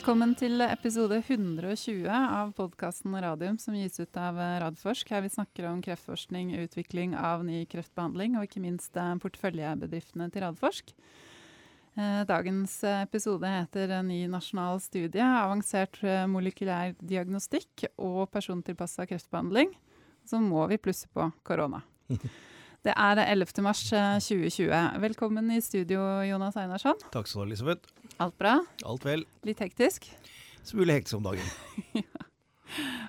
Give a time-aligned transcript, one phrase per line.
[0.00, 5.10] Velkommen til episode 120 av podkasten Radium som gis ut av Radforsk.
[5.12, 10.46] Her vi snakker om kreftforskning, utvikling av ny kreftbehandling og ikke minst eh, porteføljebedriftene til
[10.46, 10.94] Radforsk.
[12.00, 19.76] Eh, dagens episode heter 'Ny nasjonal studie avansert eh, molekylær diagnostikk og persontilpassa kreftbehandling'.
[20.24, 21.84] Så må vi plusse på korona.
[22.80, 23.60] Det er 11.
[23.60, 23.82] mars
[24.24, 24.70] 2020.
[25.02, 26.96] Velkommen i studio, Jonas Einarsson.
[27.12, 28.06] Takk skal du ha, Elisabeth.
[28.24, 28.54] Alt bra?
[28.88, 29.26] Alt vel.
[29.44, 30.06] Litt hektisk?
[30.64, 31.50] Smule hektisk om dagen.
[32.00, 32.24] ja.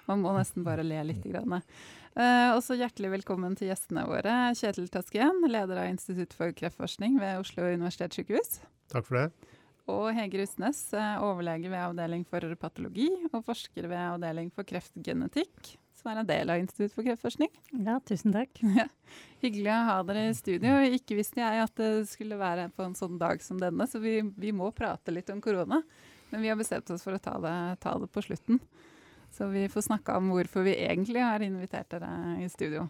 [0.10, 1.24] Man må nesten bare le litt.
[1.24, 1.62] Grann.
[2.20, 4.36] Uh, også hjertelig velkommen til gjestene våre.
[4.60, 8.58] Kjetil Tasken, leder av Institutt for kreftforskning ved Oslo universitetssykehus.
[8.92, 9.54] Takk for det.
[9.88, 10.84] Og Hege Rustnes,
[11.24, 16.50] overlege ved avdeling for patologi og forsker ved avdeling for kreftgenetikk som er en del
[16.50, 17.52] av Institutt for kreftforskning.
[17.86, 18.58] Ja, tusen takk.
[18.82, 18.88] Ja.
[19.42, 20.76] Hyggelig å ha dere i studio.
[20.98, 24.20] Ikke visste jeg at det skulle være på en sånn dag som denne, så vi,
[24.38, 25.82] vi må prate litt om korona.
[26.30, 28.62] Men vi har bestemt oss for å ta det, ta det på slutten.
[29.34, 32.12] Så vi får snakke om hvorfor vi egentlig har invitert dere
[32.44, 32.86] i studio.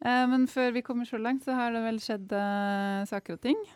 [0.00, 3.44] Eh, men før vi kommer så langt, så har det vel skjedd eh, saker og
[3.44, 3.68] ting.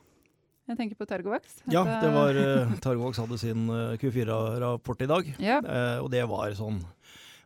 [0.71, 1.59] Jeg tenker på Targovax.
[1.73, 5.31] Ja, det var uh, Targovax hadde sin uh, Q4-rapport i dag.
[5.43, 5.59] Ja.
[5.59, 6.79] Uh, og det var sånn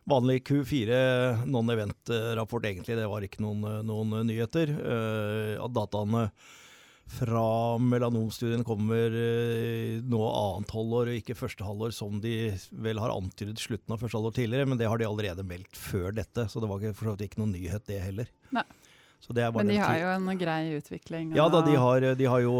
[0.07, 1.01] vanlig Q4
[1.49, 2.95] non-event-rapport, egentlig.
[2.99, 4.71] Det var ikke noen, noen nyheter.
[4.77, 6.29] Uh, at dataene
[7.07, 9.13] fra melanomstudien kommer
[10.03, 12.33] nå annet halvår og ikke første halvår, som de
[12.83, 14.67] vel har antydet slutten av første halvår tidligere.
[14.67, 17.39] Men det har de allerede meldt før dette, så det var for så vidt ikke
[17.39, 18.33] noen nyhet, det heller.
[18.51, 18.65] Nei.
[19.27, 21.33] Men de har jo en grei utvikling?
[21.35, 22.53] Ja da, de har, de har, jo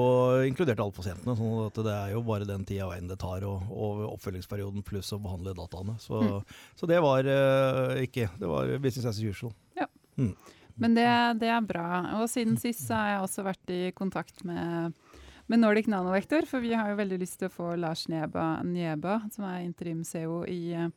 [0.48, 1.36] inkludert alle pasientene.
[1.38, 5.14] sånn at det er jo bare den tida veien det tar, og, og, oppfølgingsperioden pluss
[5.16, 5.96] å behandle dataene.
[6.04, 6.58] Så, mm.
[6.76, 9.54] så det var uh, ikke Det var business as usual.
[9.80, 9.88] Ja.
[10.18, 10.34] Mm.
[10.78, 11.08] Men det,
[11.46, 11.88] det, er bra.
[12.20, 14.98] Og siden sist så har jeg også vært i kontakt med,
[15.48, 19.22] med Nordic Nanovektor, for vi har jo veldig lyst til å få Lars Njeba, Nieba
[19.34, 20.90] som er interim-CO i uh,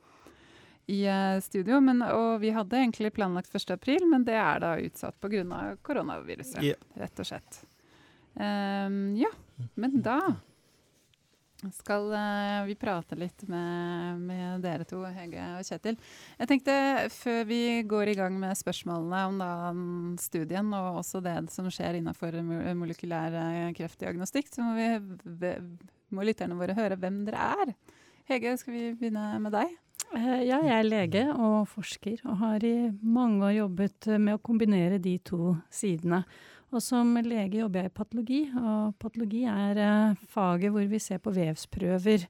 [0.91, 1.81] i uh, studio.
[1.85, 5.77] Men, og vi hadde egentlig planlagt 1.4, men det er da utsatt pga.
[5.87, 6.87] koronaviruset, yeah.
[6.99, 7.63] rett og slett.
[8.35, 9.31] Um, ja,
[9.75, 10.21] men da
[11.75, 15.99] skal uh, vi prate litt med, med, dere to, Hege og Kjetil.
[16.39, 16.77] Jeg tenkte
[17.13, 19.51] Før vi går i gang med spørsmålene om da,
[20.23, 22.39] studien og også det som skjer innenfor
[22.79, 24.89] molekylær eh, kreftdiagnostikk, så må,
[25.43, 25.53] vi,
[26.15, 27.75] må lytterne våre høre hvem dere er.
[28.31, 29.77] Hege, skal vi begynne med deg?
[30.11, 34.43] Eh, ja, jeg er lege og forsker, og har i mange år jobbet med å
[34.43, 36.25] kombinere de to sidene.
[36.71, 41.23] Og som lege jobber jeg i patologi, og patologi er eh, faget hvor vi ser
[41.23, 42.27] på vevsprøver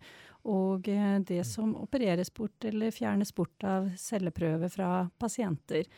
[0.48, 5.88] og eh, det som opereres bort eller fjernes bort av celleprøver fra pasienter.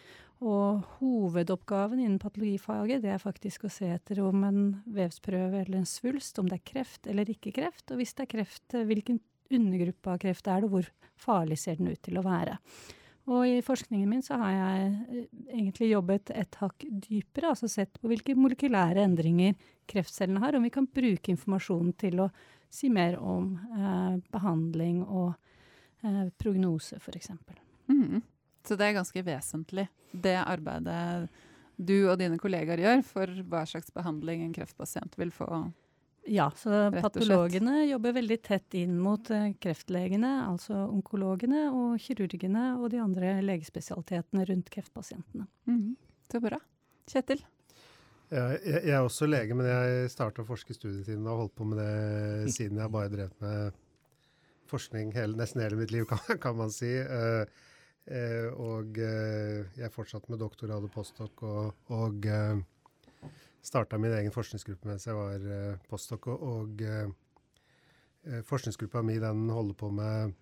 [0.43, 5.87] Og hovedoppgaven innen patologifaget det er faktisk å se etter om en vevsprøve eller en
[5.87, 9.23] svulst, om det er kreft eller ikke kreft, og hvis det er kreft, hvilken
[9.59, 10.91] undergruppe av kreft er det, og hvor
[11.21, 12.59] farlig ser den ut til å være.
[13.31, 18.01] Og i forskningen min så har jeg eh, egentlig jobbet et hakk dypere, altså sett
[18.01, 19.55] på hvilke molekylære endringer
[19.91, 22.29] kreftcellene har, om vi kan bruke informasjonen til å
[22.73, 25.31] si mer om eh, behandling og
[26.03, 27.31] eh, prognose, f.eks.
[27.93, 28.23] Mm.
[28.67, 31.31] Så det er ganske vesentlig, det arbeidet
[31.77, 35.49] du og dine kollegaer gjør for hva slags behandling en kreftpasient vil få
[36.25, 42.93] ja, så patologene jobber veldig tett inn mot uh, kreftlegene, altså onkologene og kirurgene og
[42.93, 45.49] de andre legespesialitetene rundt kreftpasientene.
[45.67, 45.97] Mm,
[46.31, 46.61] så bra.
[47.11, 47.43] Kjetil?
[48.31, 51.41] Ja, jeg, jeg, er også lege, men jeg starta å forske i studietiden og har
[51.43, 53.83] holdt på med det siden jeg bare drevet med
[54.71, 56.93] forskning hele, nesten hele mitt liv, kan, kan man si.
[57.03, 57.43] Uh,
[58.15, 62.31] uh, og jeg fortsatte med doktorgrad og postdoc og, og
[63.63, 66.29] starta min egen forskningsgruppe mens jeg var uh, postdoc.
[66.33, 70.35] Og uh, forskningsgruppa mi den holder på med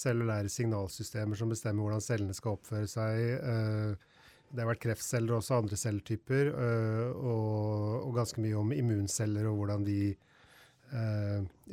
[0.00, 3.20] cellulære signalsystemer som bestemmer hvordan cellene skal oppføre seg.
[3.42, 4.16] Uh,
[4.50, 9.60] det har vært kreftceller og også andre celletyper, og, og, ganske mye om immunceller og
[9.60, 9.98] hvordan de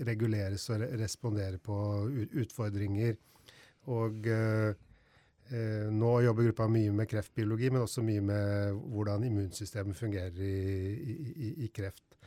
[0.06, 1.78] reguleres og responderer på
[2.38, 3.18] utfordringer.
[3.90, 4.76] Og Eh,
[5.94, 10.54] nå jobber gruppa mye med kreftbiologi, men også mye med hvordan immunsystemet fungerer i,
[11.14, 12.18] i, i, kreft.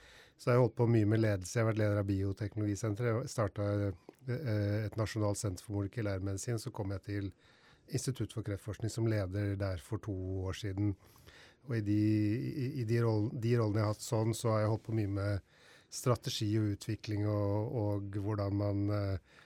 [0.41, 1.59] Så jeg har holdt på mye med ledelse.
[1.59, 3.29] Jeg har vært leder av Bioteknologisenteret.
[3.29, 6.61] Starta eh, et nasjonalt senter for molekylærmedisin.
[6.63, 7.33] Så kom jeg til
[7.91, 10.15] Institutt for kreftforskning som leder der for to
[10.47, 10.95] år siden.
[11.69, 12.01] Og i de,
[12.81, 15.13] i de, rollen, de rollene jeg har hatt sånn, så har jeg holdt på mye
[15.19, 15.47] med
[15.91, 19.41] strategi og utvikling og, og hvordan man uh,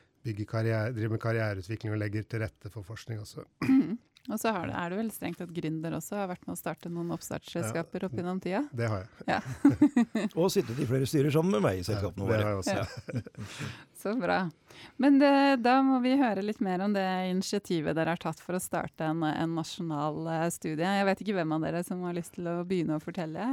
[0.48, 3.44] karriere, driver med karriereutvikling og legger til rette for forskning også.
[4.32, 6.16] Og så er det vel strengt tatt gründer også.
[6.16, 8.62] Har vært med å starte noen oppstartsselskaper opp gjennom tida.
[8.72, 9.26] Det har jeg.
[9.28, 9.40] Ja.
[10.40, 12.38] og sittet i flere styrer sammen med meg i selskapene våre.
[12.38, 12.78] det har jeg også.
[12.78, 13.50] Ja.
[14.00, 14.38] Så bra.
[14.96, 17.04] Men det, da må vi høre litt mer om det
[17.34, 20.88] initiativet dere har tatt for å starte en, en nasjonal eh, studie.
[20.88, 23.44] Jeg vet ikke hvem av dere som har lyst til å begynne å fortelle.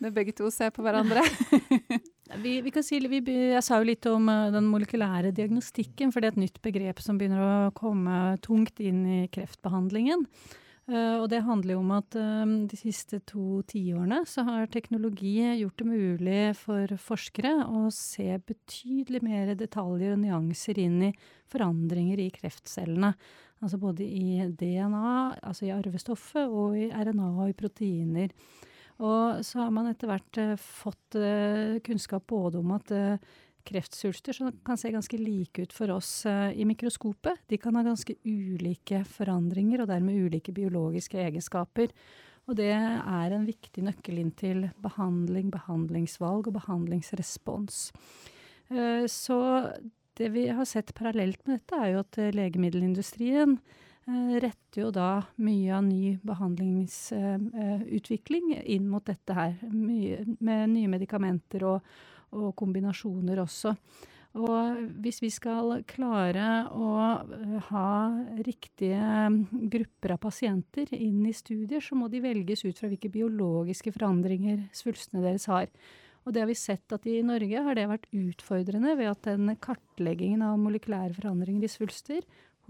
[0.00, 1.26] Det begge to ser på hverandre.
[2.40, 3.20] Vi, vi kan si, vi,
[3.52, 7.02] jeg sa jo litt om uh, den molekylære diagnostikken, for det er et nytt begrep
[7.04, 10.24] som begynner å komme tungt inn i kreftbehandlingen.
[10.90, 15.34] Uh, og det handler jo om at um, de siste to tiårene så har teknologi
[15.60, 21.12] gjort det mulig for forskere å se betydelig mer detaljer og nyanser inn i
[21.52, 23.12] forandringer i kreftcellene.
[23.60, 25.14] Altså både i DNA,
[25.44, 28.32] altså i arvestoffet, og i RNA og i proteiner.
[29.00, 34.32] Og så har man etter hvert eh, fått eh, kunnskap både om at kreftsulster kreftsvulster
[34.32, 38.14] som kan se ganske like ut for oss eh, i mikroskopet, de kan ha ganske
[38.24, 41.92] ulike forandringer og dermed ulike biologiske egenskaper.
[42.48, 47.90] Og det er en viktig nøkkel inn til behandling, behandlingsvalg og behandlingsrespons.
[48.70, 49.38] Eh, så
[50.18, 53.86] det vi har sett parallelt med dette, er jo at eh, legemiddelindustrien Eh,
[54.42, 59.52] retter jo da mye av ny behandlingsutvikling inn mot dette her.
[59.70, 61.80] Mye, med nye medikamenter og,
[62.32, 63.74] og, kombinasjoner også.
[64.38, 68.14] Og hvis vi skal klare å eh, ha
[68.46, 69.02] riktige
[69.72, 74.68] grupper av pasienter inn i studier, så må de velges ut fra hvilke biologiske forandringer
[74.70, 75.66] svulstene deres har.
[76.22, 79.50] Og det har vi sett at i Norge har det vært utfordrende ved at den
[79.58, 82.22] kartleggingen av molekylære forandringer i svulster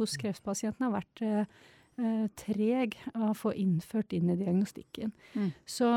[0.05, 1.57] hos kreftpasientene har vært eh,
[2.01, 5.13] eh, treg å få innført inn i diagnostikken.
[5.35, 5.51] Mm.
[5.65, 5.91] Så,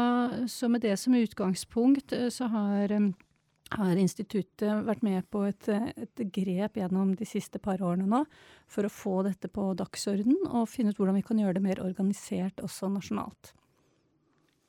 [0.52, 2.94] så, med det som utgangspunkt eh, så har,
[3.78, 8.24] har instituttet vært med på et, et, grep gjennom de siste par årene nå
[8.72, 11.84] for å få dette på dagsorden og finne ut hvordan vi kan gjøre det mer
[11.84, 13.56] organisert også nasjonalt.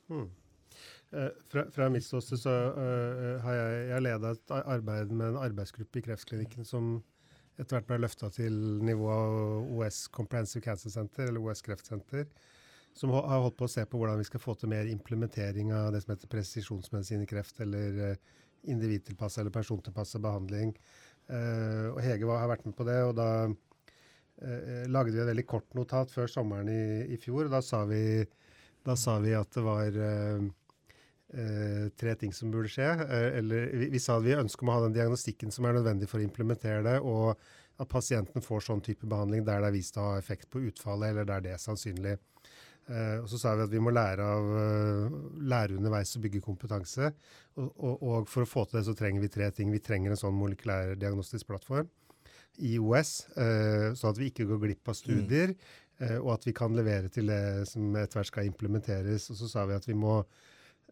[0.09, 0.27] Mm.
[1.47, 6.01] Fra, fra, mitt ståsted så uh, har jeg, jeg leda et arbeid med en arbeidsgruppe
[6.01, 6.97] i Kreftklinikken som
[7.55, 12.27] etter hvert ble løfta til nivået OS Comprehensive Cancer Center, eller OS Kreftsenter,
[12.95, 15.91] som har holdt på å se på hvordan vi skal få til mer implementering av
[15.93, 18.33] det som heter presisjonsmedisin i kreft, eller uh,
[18.71, 20.75] individtilpassa eller persontilpassa behandling.
[21.27, 25.47] Uh, og Hege har vært med på det, og da uh, lagde vi et veldig
[25.49, 26.85] kort notat før sommeren i,
[27.15, 27.47] i fjor.
[27.47, 28.03] og Da sa vi,
[28.87, 29.99] da sa vi at det var
[31.33, 32.85] Uh, tre ting som burde skje.
[32.85, 36.07] Uh, eller vi, vi, sa at vi ønsker å ha den diagnostikken som er nødvendig
[36.11, 37.33] for å implementere det, og
[37.81, 41.09] at pasienten får sånn type behandling der det er vist å ha effekt på utfallet,
[41.09, 42.13] eller der det er sannsynlig.
[42.85, 44.53] Uh, og så sa vi at vi må lære av
[45.49, 47.09] lære underveis å bygge kompetanse.
[47.57, 49.73] Og, og, og, for å få til det så trenger vi tre ting.
[49.73, 51.89] Vi trenger en sånn molekylærdiagnostisk plattform
[52.63, 55.49] i OS, sånn at vi ikke går glipp av studier,
[55.99, 56.21] mm.
[56.21, 59.25] og at vi kan levere til det som etter hvert skal implementeres.
[59.33, 60.21] Og så sa vi at vi må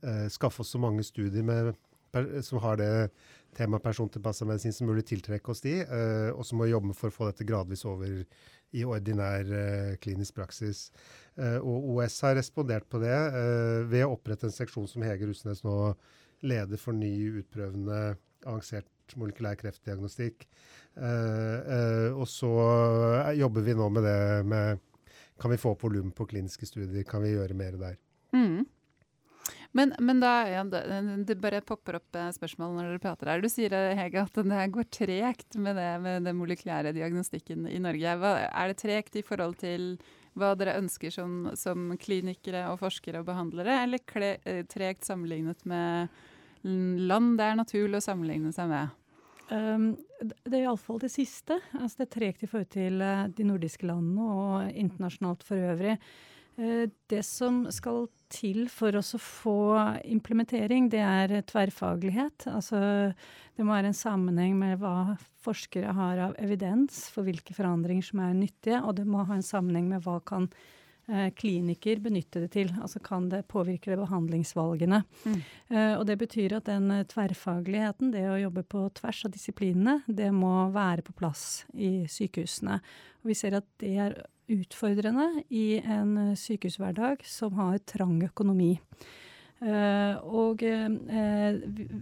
[0.04, 1.74] eh, skaffe oss så mange studier med,
[2.46, 2.92] som har det
[3.58, 5.80] temaet persontilpassa medisin som mulig, tiltrekke oss de.
[5.82, 8.24] Eh, og så må vi jobbe for å få dette gradvis over
[8.74, 10.88] i ordinær eh, klinisk praksis.
[11.38, 15.30] Eh, og OS har respondert på det eh, ved å opprette en seksjon som Hege
[15.30, 15.78] Rusnes nå
[16.44, 18.90] leder for ny utprøvende avansert
[19.20, 20.48] molekylær kreftdiagnostikk.
[20.98, 22.52] Eh, og så
[23.38, 24.90] jobber vi nå med det med
[25.42, 27.04] Kan vi få opp volumet på kliniske studier?
[27.04, 27.96] Kan vi gjøre mer der?
[28.38, 28.66] Mm.
[29.74, 33.42] Men, men da, ja, det, bare popper opp eh, spørsmål når dere prater her.
[33.42, 37.80] Du sier eh, Hege, at det går tregt med det med den molekylære diagnostikken i
[37.82, 38.12] Norge.
[38.22, 39.96] Hva, er det tregt i forhold til
[40.38, 45.66] hva dere ønsker som, som klinikere og forskere og behandlere, eller kle, eh, tregt sammenlignet
[45.70, 46.22] med
[46.64, 49.00] land det er naturlig å sammenligne seg med?
[49.50, 49.88] Um,
[50.22, 51.58] det er iallfall det siste.
[51.80, 55.98] Altså, det er tregt i forhold til de nordiske landene og internasjonalt for øvrig.
[56.60, 59.58] Uh, det som skal til for å få
[60.10, 62.48] implementering, det er tverrfaglighet.
[62.50, 62.80] Altså
[63.54, 68.24] det må være en sammenheng med hva forskere har av evidens for hvilke forandringer som
[68.26, 70.83] er nyttige, og det må ha en sammenheng med hva kan eh,
[71.36, 72.70] kliniker benytte det til.
[72.82, 75.02] Altså kan det påvirke det behandlingsvalgene.
[75.26, 75.40] Mm.
[75.70, 80.32] Eh, og det betyr at den tverrfagligheten, det å jobbe på tvers av disiplinene, det
[80.36, 82.80] må være på plass i sykehusene.
[83.24, 84.16] Og vi ser at det er
[84.54, 88.78] utfordrende i en eh, sykehushverdag som har trang økonomi.
[89.64, 91.54] Uh, og uh,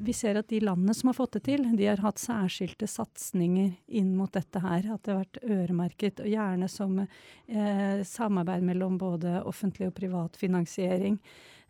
[0.01, 3.75] vi ser at de landene som har fått det til, de har hatt særskilte satsinger
[3.86, 4.88] inn mot dette her.
[4.89, 10.39] At det har vært øremerket, og gjerne som uh, samarbeid mellom både offentlig og privat
[10.39, 11.20] finansiering.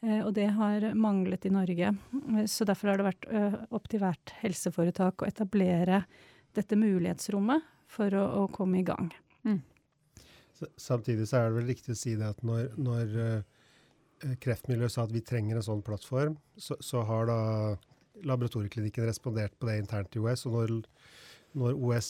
[0.01, 1.91] og det har manglet i Norge.
[2.47, 3.25] så derfor har det vært
[3.69, 5.99] opp til hvert helseforetak å etablere
[6.57, 9.11] dette mulighetsrommet for å, å komme i gang.
[9.45, 9.61] Mm.
[10.77, 13.60] Samtidig så er det vel riktig å si det at når, når uh,
[14.43, 17.39] kreftmiljøet sa at vi trenger en sånn plattform, så, så har da
[18.27, 20.45] laboratorieklinikken respondert på det internt i OS.
[20.45, 20.73] og når,
[21.61, 22.09] når OS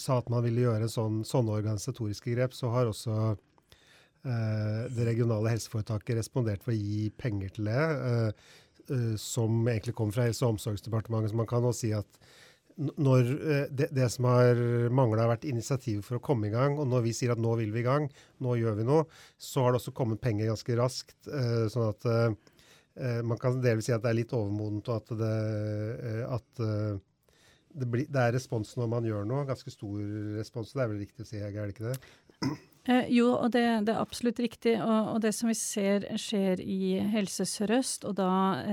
[0.00, 5.52] sa at man ville gjøre sånn, sånne organisatoriske grep, så har også eh, det regionale
[5.52, 7.82] helseforetaket respondert for å gi penger til det.
[8.10, 11.30] eh, som egentlig kom fra Helse- og omsorgsdepartementet.
[11.30, 12.18] Så man kan også si at
[12.76, 14.58] når eh, det, det, som har
[14.94, 16.78] mangla, har vært initiativ for å komme i gang.
[16.80, 18.08] Og når vi sier at nå vil vi i gang,
[18.42, 19.06] nå gjør vi noe,
[19.38, 21.16] så har det også kommet penger ganske raskt.
[21.28, 25.16] Eh, sånn at eh, man kan delvis si at det er litt overmodent, og at
[25.18, 25.32] det,
[26.30, 26.60] at
[27.74, 29.48] det, blir, det er respons når man gjør noe.
[29.48, 29.98] Ganske stor
[30.38, 30.70] respons.
[30.74, 32.54] Det er vel riktig å si, er det ikke det?
[32.84, 34.74] Eh, jo, og det, det, er absolutt riktig.
[34.82, 38.28] Og, og, det som vi ser skjer i Helse Sør-Øst, og da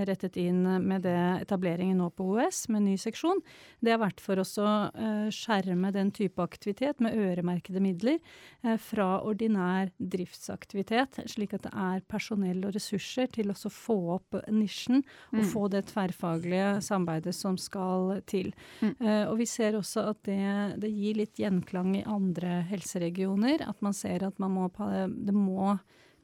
[0.08, 3.40] rettet inn med det etableringen nå på OS med ny seksjon,
[3.80, 8.20] det har vært for oss å eh, skjerme den type aktivitet med øremerkede midler
[8.66, 14.42] eh, fra ordinær driftsaktivitet, slik at det er personell og ressurser til å få opp
[14.52, 15.48] nisjen og mm.
[15.54, 18.52] få det tverrfaglige samarbeidet som skal til.
[18.82, 18.94] Mm.
[19.00, 20.44] Eh, og vi ser også at det,
[20.84, 23.64] det gir litt gjenklang i andre helseregioner.
[23.64, 25.76] at man ser at må, det må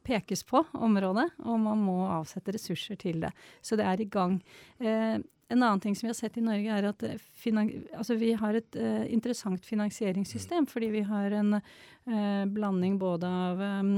[0.08, 3.34] pekes på området, og man må avsette ressurser til det.
[3.62, 4.40] Så det er i gang.
[4.80, 5.18] Eh,
[5.50, 7.20] en annen ting som vi har sett i Norge, er at eh,
[7.96, 10.68] altså vi har et uh, interessant finansieringssystem.
[10.68, 13.94] Fordi vi har en uh, blanding både av um,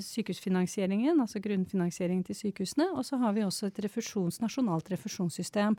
[0.00, 5.76] sykehusfinansieringen, altså grunnfinansieringen til sykehusene, og så har vi også et refusjons, nasjonalt refusjonssystem.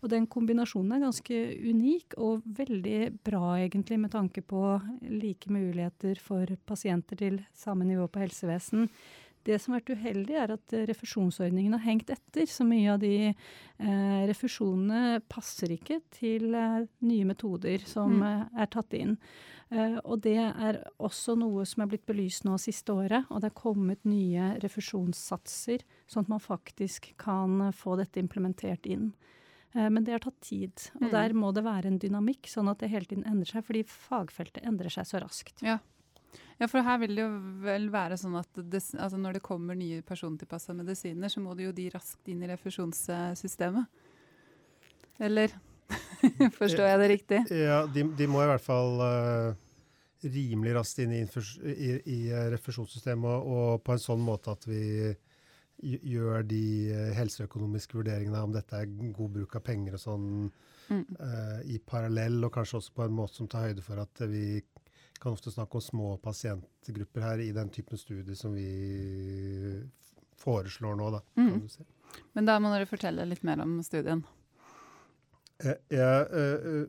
[0.00, 4.62] Og den kombinasjonen er ganske unik og veldig bra, egentlig, med tanke på
[5.08, 8.88] like muligheter for pasienter til samme nivå på helsevesen
[9.44, 12.46] det som har vært uheldig, er at eh, refusjonsordningen har hengt etter.
[12.50, 18.24] Så mye av de eh, refusjonene passer ikke til eh, nye metoder som mm.
[18.30, 19.16] Eh, er tatt inn.
[19.74, 23.28] Eh, og det er også noe som er blitt belyst nå siste året.
[23.30, 29.12] Og det er kommet nye refusjonssatser, sånn at man faktisk kan få dette implementert inn.
[29.74, 30.88] Eh, men det har tatt tid.
[31.00, 31.14] Og mm.
[31.14, 33.66] der må det være en dynamikk, sånn at det hele tiden endrer seg.
[33.66, 35.64] Fordi fagfeltet endrer seg så raskt.
[35.64, 35.80] Ja,
[36.60, 37.30] ja, for her vil det jo
[37.64, 41.68] vel være sånn at det, altså når det kommer nye persontilpassa medisiner, så må det
[41.68, 44.02] jo de raskt inn i refusjonssystemet.
[45.24, 45.54] Eller
[46.60, 47.42] forstår jeg det riktig?
[47.50, 49.64] Ja, de, de må i hvert fall uh,
[50.24, 51.22] rimelig raskt inn i,
[51.74, 52.18] i, i
[52.54, 54.84] refusjonssystemet, og, og, på en sånn måte at vi
[55.84, 61.02] gjør de eh, helseøkonomiske vurderingene om dette er god bruk av penger og sånn mm.
[61.18, 64.62] uh, i parallell, og kanskje også på en måte som tar høyde for at vi
[65.24, 68.68] kan ofte snakke om små pasientgrupper her i den typen studier som vi
[70.36, 71.06] foreslår nå.
[71.14, 71.68] Da, mm.
[71.72, 71.84] si.
[72.36, 74.20] Men da må dere fortelle litt mer om studien.
[75.64, 76.84] Eh, ja, eh,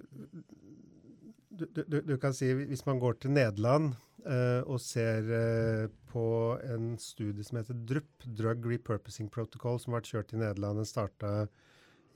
[1.56, 3.94] du, du, du, kan si Hvis man går til Nederland
[4.26, 6.26] eh, og ser eh, på
[6.66, 10.84] en studie som heter DRUP, Drug Repurposing Protocol, som har vært kjørt i Nederland.
[10.84, 11.34] Den starta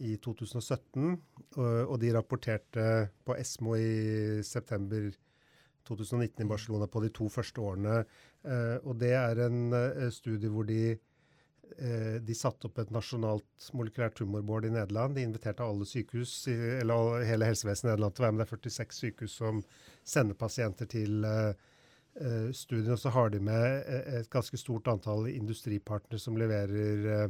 [0.03, 1.15] i 2017,
[1.55, 2.85] og, og de rapporterte
[3.23, 5.25] på Esmo i september 2017
[5.89, 8.01] 2019 i Barcelona på de to første årene.
[8.47, 10.93] Eh, og det er en eh, studie hvor de,
[11.75, 15.17] eh, de satte opp et nasjonalt molekylært tumorboard i Nederland.
[15.17, 18.45] De inviterte alle sykehus, eller hele helsevesenet i Nederland til å være med.
[18.45, 19.65] Det er 46 sykehus som
[20.07, 21.27] sender pasienter til
[22.57, 22.95] studien.
[22.95, 27.29] Og så har de med et ganske stort antall industripartnere som leverer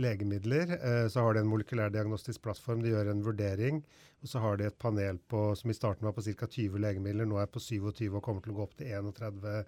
[0.00, 0.74] legemidler.
[0.76, 2.82] Eh, så har de en molekylærdiagnostisk plattform.
[2.82, 3.80] De gjør en vurdering.
[4.24, 6.48] Og så har de et panel på, som i starten var på ca.
[6.48, 7.28] 20 legemidler.
[7.28, 9.64] Nå er på 27 og kommer til å gå opp til 31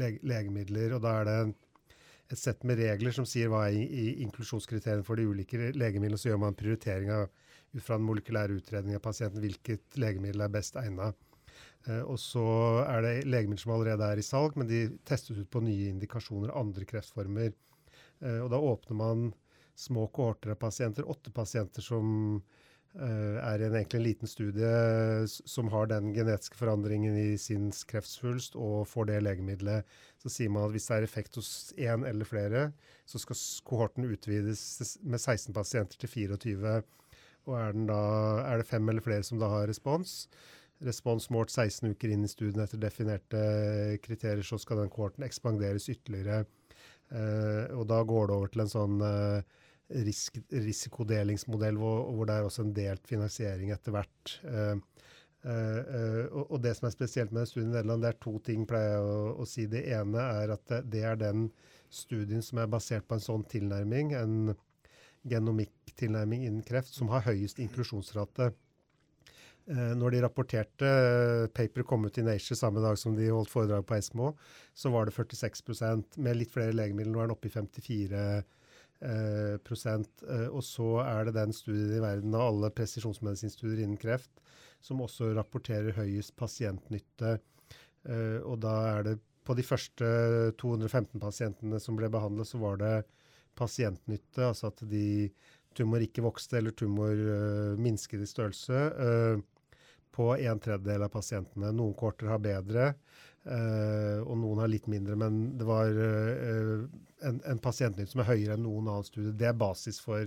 [0.00, 0.96] lege legemidler.
[0.96, 1.38] Og da er det
[2.32, 6.20] et sett med regler som sier hva er inklusjonskriteriene for de ulike legemidlene.
[6.20, 7.28] Så gjør man en prioritering av,
[7.74, 11.18] ut fra en molekylær utredning av pasienten hvilket legemiddel er best egnet.
[11.84, 12.44] Uh, og så
[12.86, 16.54] er det legemidler som allerede er i salg, men de testes ut på nye indikasjoner,
[16.56, 17.52] andre kreftformer.
[18.24, 19.26] Uh, og da åpner man
[19.74, 22.06] små kohorter av pasienter, åtte pasienter som
[22.38, 24.72] uh, er en, egentlig en liten studie
[25.28, 29.94] som har den genetiske forandringen i sin kreftsvulst og får det legemiddelet.
[30.22, 32.68] Så sier man at hvis det er effekt hos én eller flere,
[33.06, 36.76] så skal kohorten utvides med 16 pasienter til 24.
[37.44, 38.02] Og er, da,
[38.46, 40.24] er det fem eller flere som da har respons,
[40.84, 43.40] respons målt 16 uker inn i studien etter definerte
[44.04, 46.44] kriterier, så skal den kohorten ekspanderes ytterligere.
[47.12, 48.96] Uh, og da går det over til en sånn
[50.04, 54.34] risk, risikodelingsmodell hvor, hvor, det er også en delt finansiering etter hvert.
[54.44, 54.80] Uh,
[55.44, 55.80] uh,
[56.32, 58.96] og, og, det som er spesielt med studien i Nederland, det er to ting, pleier
[58.96, 59.68] jeg å, å si.
[59.70, 61.48] Det ene er at det, er den
[61.92, 64.54] studien som er basert på en sånn tilnærming, en
[65.28, 68.52] genomikk-tilnærming innen kreft, som har høyest inklusjonsrate.
[69.64, 73.48] Eh, når de rapporterte eh, Paper kom ut i Nature samme dag som de holdt
[73.48, 74.34] foredrag på Esmo,
[74.76, 75.62] så var det 46
[76.20, 78.42] Med litt flere legemidler nå er den oppe i 54 eh,
[79.66, 80.24] prosent.
[80.28, 84.32] Eh, og så er det den studien i verden av alle presisjonsmedisinstudier innen kreft
[84.84, 87.38] som også rapporterer høyest pasientnytte.
[88.04, 90.06] Eh, og da er det på de første
[90.60, 92.94] 215 pasientene som ble behandlet, så var det
[93.58, 95.28] pasientnytte, altså at de
[95.76, 98.78] tumor ikke vokste eller tumor uh, minsket i størrelse.
[98.96, 99.42] Uh,
[100.14, 101.72] på en tredjedel av pasientene.
[101.74, 102.92] Noen kohorter har bedre,
[103.48, 105.16] uh, og noen har litt mindre.
[105.20, 106.84] Men det var uh,
[107.24, 109.34] en, en pasientnytt som er høyere enn noen annen studie.
[109.36, 110.26] Det er basis for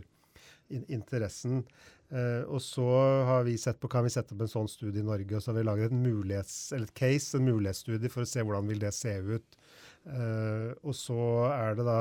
[0.74, 1.64] in interessen.
[2.12, 2.88] Uh, og så
[3.28, 5.52] har vi sett på, kan vi sette opp en sånn studie i Norge, og så
[5.52, 8.94] har vi laget en mulighets, et case, en mulighetsstudie for å se hvordan vil det
[8.96, 9.60] se ut.
[10.88, 11.20] og så
[11.52, 12.00] er det da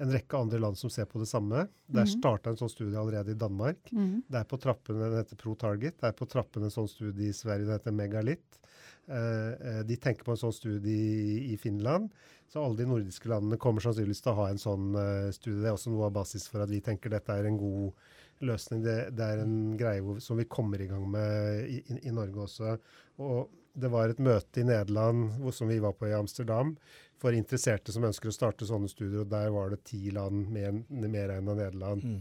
[0.00, 1.66] en rekke andre land som ser på det samme.
[1.86, 2.12] Der mm.
[2.14, 3.92] starta en sånn studie allerede i Danmark.
[3.92, 4.22] Mm.
[4.28, 5.98] Det er på trappene, Den heter ProTarget.
[6.00, 8.60] Det er på trappene en sånn studie i Sverige, den heter Megalit.
[9.08, 12.12] Eh, eh, de tenker på en sånn studie i, Finland.
[12.48, 15.62] Så alle de nordiske landene kommer sannsynligvis til å ha en sånn uh, studie.
[15.62, 18.82] Det er også noe av basis for at vi tenker dette er en god løsning.
[18.84, 22.12] Det, det er en greie hvor, som vi kommer i gang med i, i, i
[22.12, 22.76] Norge også.
[23.24, 26.74] Og det var et møte i Nederland hvor, som vi var på i Amsterdam,
[27.22, 29.22] for interesserte som ønsker å starte sånne studier.
[29.24, 32.04] og Der var det ti land mer, mer enn av Nederland.
[32.04, 32.20] Mm.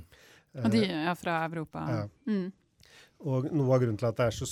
[0.64, 1.84] Og de er eh, fra Europa?
[1.92, 2.08] Ja.
[2.28, 2.48] Mm.
[3.22, 4.48] Og Noe av grunnen til at, så,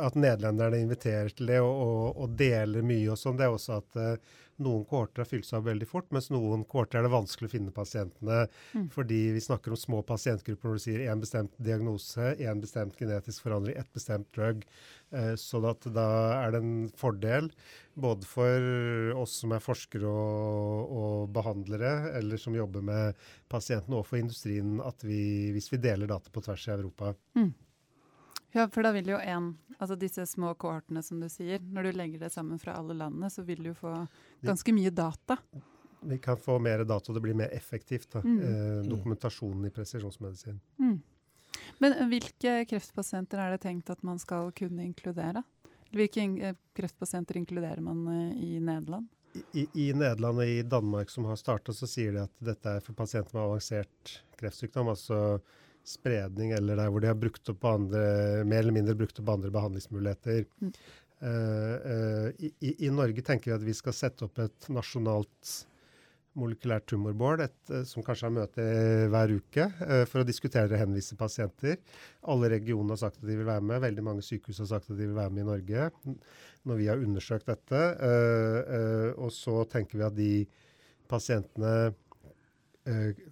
[0.00, 3.80] at nederlenderne inviterer til det og, og, og deler mye, og sånn, det er også
[3.82, 7.12] at uh, noen kohorter har fylt seg opp veldig fort, mens noen kohorter er det
[7.12, 8.38] vanskelig å finne pasientene.
[8.72, 8.86] Mm.
[8.94, 13.44] Fordi vi snakker om små pasientgrupper når du sier én bestemt diagnose, én bestemt genetisk
[13.44, 14.64] forandring, ett bestemt drug.
[15.12, 16.08] Uh, så da
[16.40, 17.52] er det en fordel
[17.98, 24.08] både for oss som er forskere og, og behandlere, eller som jobber med pasientene, og
[24.08, 27.12] for industrien, at vi, hvis vi deler data på tvers i Europa.
[27.36, 27.50] Mm.
[28.52, 31.98] Ja, for da vil jo en, altså disse små kohortene som du sier, når du
[31.98, 33.92] legger det sammen fra alle landene, så vil du få
[34.46, 35.36] ganske mye data.
[36.00, 38.08] Vi kan få mer data, og det blir mer effektivt.
[38.12, 38.22] Da.
[38.24, 38.38] Mm.
[38.40, 40.60] Eh, dokumentasjonen i presisjonsmedisin.
[40.78, 40.96] Mm.
[41.78, 45.42] Men eh, hvilke kreftpasienter er det tenkt at man skal kunne inkludere?
[45.92, 46.36] Hvilke in
[46.76, 49.08] kreftpasienter inkluderer man eh, i Nederland?
[49.52, 52.84] I, I, Nederland og i Danmark som har starta, så sier de at dette er
[52.84, 54.88] for pasienter med avansert kreftsykdom.
[54.94, 55.40] altså
[55.88, 58.02] spredning eller der hvor de har brukt opp andre,
[58.48, 60.44] mer eller mindre brukt opp andre behandlingsmuligheter.
[60.60, 60.72] Mm.
[61.18, 62.52] Uh, uh, i,
[62.86, 65.54] i, Norge tenker vi at vi skal sette opp et nasjonalt
[66.38, 68.66] molekylært tumorboard, et, uh, som kanskje har møte
[69.10, 69.66] hver uke,
[70.06, 71.80] for å diskutere og henvise pasienter.
[72.30, 73.82] Alle regionene har sagt at de vil være med.
[73.82, 75.90] Veldig mange sykehus har sagt at de vil være med i Norge
[76.68, 77.82] når vi har undersøkt dette.
[79.16, 80.32] og så tenker vi at de
[81.08, 81.94] pasientene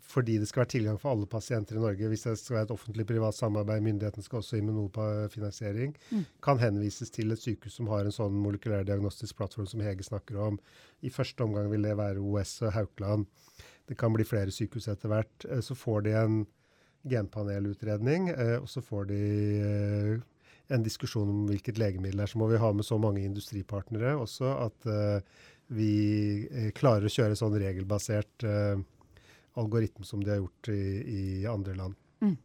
[0.02, 2.74] fordi det skal være tilgang for alle pasienter i Norge, hvis det skal være et
[2.74, 6.24] offentlig-privat samarbeid, myndighetene skal også inn med noe på finansiering, mm.
[6.44, 10.40] kan henvises til et sykehus som har en sånn molekylær diagnostisk plattform som Hege snakker
[10.48, 10.58] om.
[11.06, 13.26] I første omgang vil det være OS og Haukeland.
[13.86, 15.48] Det kan bli flere sykehus etter hvert.
[15.48, 16.40] Eh, så får de en
[17.06, 19.20] genpanelutredning, eh, og så får de
[20.74, 22.34] en diskusjon om hvilket legemiddel det er.
[22.34, 24.88] Så må vi ha med så mange industripartnere også at
[25.70, 25.92] vi
[26.74, 28.46] klarer å kjøre sånn regelbasert
[29.56, 30.82] algoritme som de har gjort i,
[31.20, 31.96] i andre land.
[32.24, 32.36] Mm.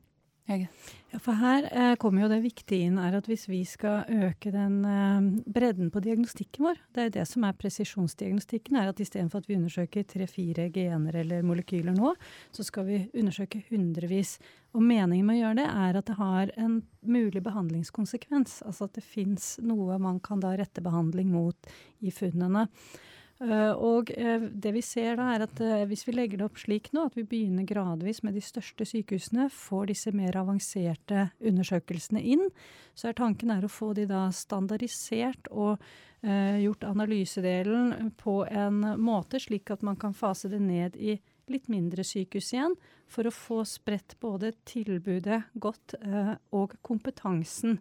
[0.51, 4.51] Ja, for her eh, kommer jo det viktige inn er at hvis vi skal øke
[4.51, 9.43] den eh, bredden på diagnostikken vår, det er det som er presisjonsdiagnostikken, er at istedenfor
[9.43, 12.15] at vi undersøker tre-fire gener eller molekyler nå,
[12.55, 14.37] så skal vi undersøke hundrevis.
[14.75, 18.59] Og meningen med å gjøre det er at det har en mulig behandlingskonsekvens.
[18.67, 21.71] Altså at det fins noe man kan da rette behandling mot
[22.01, 22.67] i funnene.
[23.41, 26.59] Uh, og uh, det vi ser da, er at uh, hvis vi legger det opp
[26.61, 32.21] slik nå, at vi begynner gradvis med de største sykehusene, får disse mer avanserte undersøkelsene
[32.21, 32.45] inn,
[32.93, 35.81] så er tanken er å få de da standardisert og
[36.21, 41.15] gjort analysedelen på en måte slik at man kan fase det ned i
[41.49, 42.75] litt mindre sykehus igjen,
[43.09, 45.95] for å få spredt både tilbudet godt
[46.53, 47.79] og kompetansen.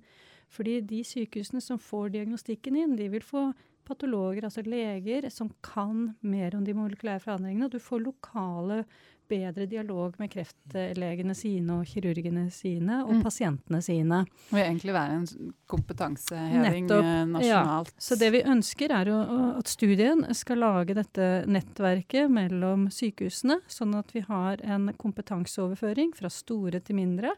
[0.48, 3.50] Fordi de sykehusene som får diagnostikken inn, de vil få
[3.90, 7.68] patologer, altså leger, som kan mer om de molekylære forandringene.
[7.68, 8.84] Og du får lokale,
[9.30, 13.22] bedre dialog med kreftlegene sine og kirurgene sine og mm.
[13.24, 14.24] pasientene sine.
[14.48, 17.94] Det vil egentlig være en kompetanseheving Nettopp, nasjonalt.
[17.94, 18.04] Ja.
[18.08, 19.20] Så det vi ønsker er jo
[19.60, 26.32] at studien skal lage dette nettverket mellom sykehusene, sånn at vi har en kompetanseoverføring fra
[26.32, 27.36] store til mindre.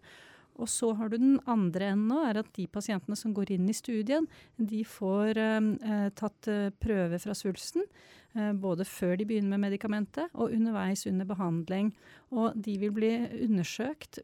[0.61, 3.71] Og så har du den andre enden nå, er at de pasientene som går inn
[3.71, 7.87] i studien, de får eh, tatt eh, prøve fra svulsten.
[8.35, 11.93] Eh, både før de begynner med medikamentet og underveis under behandling.
[12.33, 13.11] Og de vil bli
[13.45, 14.19] undersøkt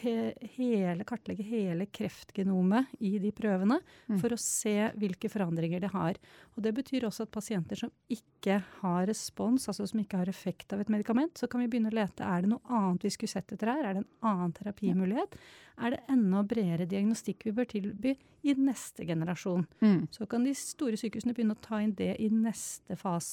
[0.00, 0.14] he,
[0.56, 4.18] hele, kartlegge hele kreftgenomet i de prøvene Mm.
[4.20, 6.16] for å se hvilke forandringer det har.
[6.56, 10.72] Og Det betyr også at pasienter som ikke har respons, altså som ikke har effekt
[10.72, 13.28] av et medikament, så kan vi begynne å lete er det noe annet vi skulle
[13.30, 13.84] sett etter her.
[13.84, 15.38] Er det en annen terapimulighet?
[15.78, 19.66] Er det enda bredere diagnostikk vi bør tilby i neste generasjon?
[19.80, 20.08] Mm.
[20.10, 23.27] Så kan de store sykehusene begynne å ta inn det i neste fase.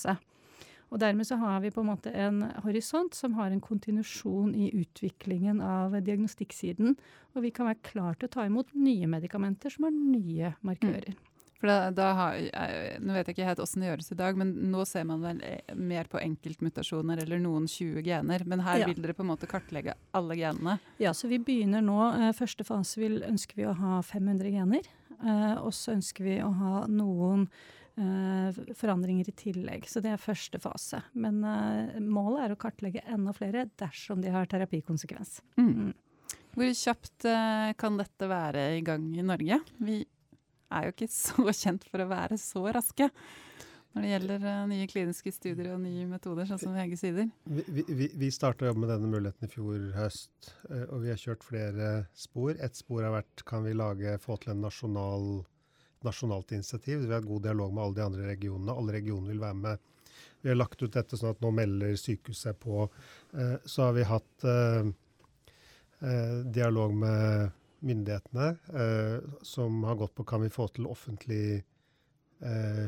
[0.93, 4.69] Og dermed så har vi på en måte en horisont som har en kontinusjon i
[4.77, 6.93] utviklingen av diagnostikksiden.
[7.33, 11.15] Og vi kan være klar til å ta imot nye medikamenter som har nye markører.
[11.55, 14.37] For da, da har, jeg, nå vet jeg ikke helt åssen det gjøres i dag,
[14.37, 18.43] men nå ser man vel eh, mer på enkeltmutasjoner eller noen 20 gener.
[18.45, 18.89] Men her Ja.
[18.91, 20.77] vil dere på en måte kartlegge alle genene.
[21.01, 21.97] Ja, så vi begynner nå.
[22.19, 24.85] Eh, første fase vil, ønsker vi å ha 500 gener.
[25.15, 27.47] Eh, og så ønsker vi å ha noen
[27.95, 29.85] forandringer i tillegg.
[29.87, 30.99] Så det er første fase.
[31.13, 35.39] Men eh, målet er å kartlegge enda flere dersom de har terapikonsekvens.
[35.59, 35.71] Mm.
[35.71, 35.93] Mm.
[36.55, 39.59] Hvor kjapt eh, kan dette være i gang i Norge?
[39.83, 40.01] Vi
[40.75, 43.11] er jo ikke så kjent for å være så raske
[43.95, 47.29] når det gjelder eh, nye kliniske studier og nye metoder, sånn som Hege sier.
[47.47, 51.13] Vi, vi, vi starta å jobbe med denne muligheten i fjor høst, eh, og vi
[51.13, 52.57] har kjørt flere spor.
[52.59, 55.29] Et spor har vært kan vi lage, få til en nasjonal,
[56.05, 57.03] nasjonalt initiativ.
[57.07, 58.77] Vi har god dialog med alle de andre regionene.
[58.77, 59.91] Alle regionene vil være med.
[60.45, 62.83] Vi har lagt ut dette sånn at nå melder sykehuset på.
[63.33, 64.89] Eh, Så har vi hatt eh,
[66.05, 67.49] eh, dialog med
[67.85, 68.45] myndighetene,
[69.45, 71.63] som har gått på kan vi få til offentlig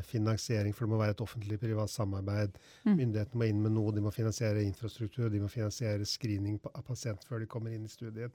[0.09, 2.55] finansiering, for det må være et offentlig-privat samarbeid.
[2.85, 2.95] Mm.
[2.95, 7.21] Myndighetene må inn med noe, de må finansiere infrastruktur, de må finansiere screening av pasient
[7.29, 8.33] før de kommer inn i studien.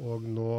[0.00, 0.54] Og nå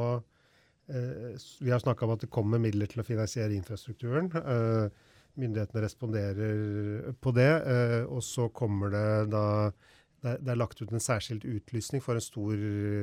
[0.87, 4.27] Vi har snakka om at det kommer midler til å finansiere infrastrukturen.
[4.35, 4.87] Eh,
[5.39, 9.45] myndighetene responderer på det, eh, og så kommer det da
[10.23, 12.59] det er, lagt ut en særskilt utlysning for en stor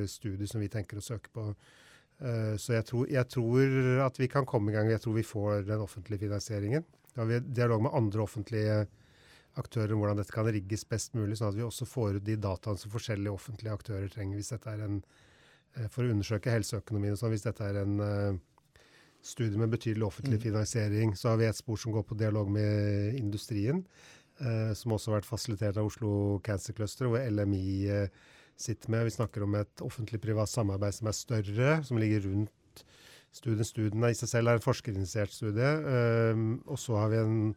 [0.09, 1.51] studie som vi tenker å søke på.
[2.21, 4.91] Eh, så jeg tror, jeg tror at vi kan komme i gang.
[4.93, 6.85] Jeg tror vi får den offentlige finansieringen.
[7.15, 8.77] Da har vi dialog med andre offentlige
[9.59, 12.37] aktører om hvordan dette kan rigges best mulig, sånn at vi også får ut de
[12.39, 15.27] dataene som forskjellige offentlige aktører trenger hvis dette er en, eh,
[15.89, 17.13] for å undersøke helseøkonomien.
[17.13, 18.39] og Sånn, hvis dette er en eh,
[19.23, 20.43] studie med betydelig offentlig Mm.
[20.43, 23.85] finansiering, så har vi et spor som går på dialog med industrien,
[24.41, 28.09] eh, som også har vært fasilitert av Oslo Cancer Cluster, hvor LMI eh,
[28.57, 29.05] sitter med.
[29.05, 32.85] Vi snakker om et offentlig-privat samarbeid som er større, som ligger rundt
[33.33, 33.65] studien.
[33.65, 35.63] Studien i seg selv er en forskerinitiert studie.
[35.63, 36.35] eh,
[36.67, 37.55] og så har vi en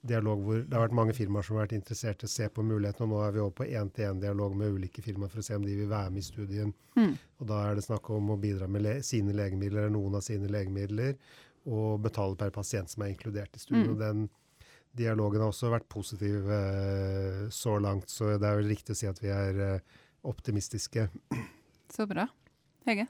[0.00, 2.64] dialog hvor det har vært mange firmaer som har vært interessert i å se på
[2.64, 3.06] mulighetene.
[3.06, 5.76] og Nå er vi over på én-til-én-dialog med ulike firmaer for å se om de
[5.76, 6.74] vil være med i studien.
[6.96, 7.14] Mm.
[7.40, 10.24] Og Da er det snakk om å bidra med le sine legemidler eller noen av
[10.24, 11.16] sine legemidler,
[11.68, 13.90] og betale per pasient som er inkludert i studien.
[13.90, 13.96] Mm.
[13.96, 14.28] og den
[14.96, 19.06] Dialogen har også vært positiv eh, så langt, så det er vel riktig å si
[19.06, 21.04] at vi er eh, optimistiske.
[21.94, 22.26] Så bra.
[22.88, 23.06] Hege?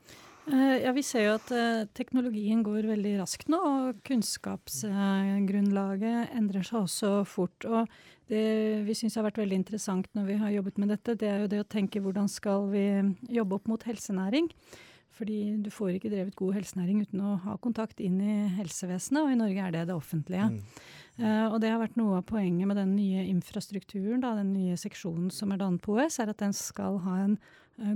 [0.48, 6.62] Eh, ja, Vi ser jo at eh, teknologien går veldig raskt nå, og kunnskapsgrunnlaget endrer
[6.66, 7.64] seg også fort.
[7.68, 7.88] og
[8.30, 8.44] Det
[8.86, 11.52] vi syns har vært veldig interessant når vi har jobbet med dette, det er jo
[11.52, 12.86] det å tenke hvordan skal vi
[13.28, 14.46] jobbe opp mot helsenæring.
[15.20, 19.30] Fordi du får ikke drevet god helsenæring uten å ha kontakt inn i helsevesenet, og
[19.34, 20.46] i Norge er det det offentlige.
[20.54, 20.60] Mm.
[21.20, 24.76] Eh, og det har vært noe av poenget med den nye infrastrukturen, da, den nye
[24.80, 27.40] seksjonen som er dannet på OS, er at den skal ha en eh,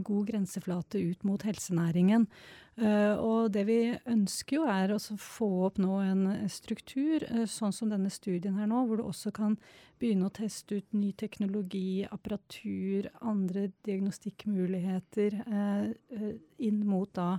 [0.04, 2.28] god grenseflate ut mot helsenæringen.
[2.76, 3.78] Eh, og det vi
[4.10, 8.66] ønsker jo er å få opp nå en struktur, eh, sånn som denne studien her
[8.66, 9.54] nå, hvor du også kan
[10.02, 15.86] begynne å teste ut ny teknologi, apparatur, andre diagnostikkmuligheter eh,
[16.18, 16.34] eh,
[16.66, 17.38] inn mot da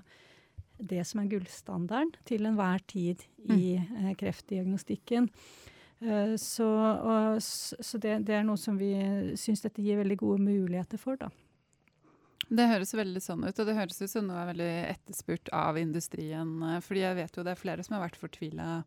[0.80, 5.30] det som er gullstandarden til enhver tid i eh, kreftdiagnostikken.
[6.00, 6.70] Eh, så
[7.40, 8.94] så det, det er noe som vi
[9.36, 11.28] syns dette gir veldig gode muligheter for, da.
[12.48, 15.80] Det høres veldig sånn ut, og det høres ut som noe er veldig etterspurt av
[15.82, 16.52] industrien.
[16.64, 18.84] eh, Fordi jeg vet jo det er flere som har vært fortvila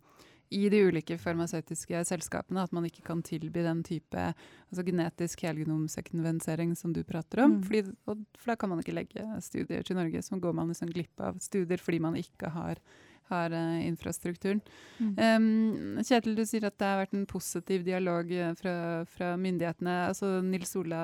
[0.51, 6.73] i de ulike farmasøytiske selskapene, at man ikke kan tilby den type altså genetisk helgenomsekvensering
[6.79, 7.59] som du prater om.
[7.59, 7.67] Mm.
[7.67, 11.21] Fordi, for da kan man ikke legge studier til Norge, så går man liksom glipp
[11.21, 12.81] av studier fordi man ikke har,
[13.29, 14.61] har uh, infrastrukturen.
[14.99, 18.75] Um, Kjetil, du sier at det har vært en positiv dialog eh, fra,
[19.11, 19.97] fra myndighetene.
[20.11, 21.03] Altså Nils, Ola,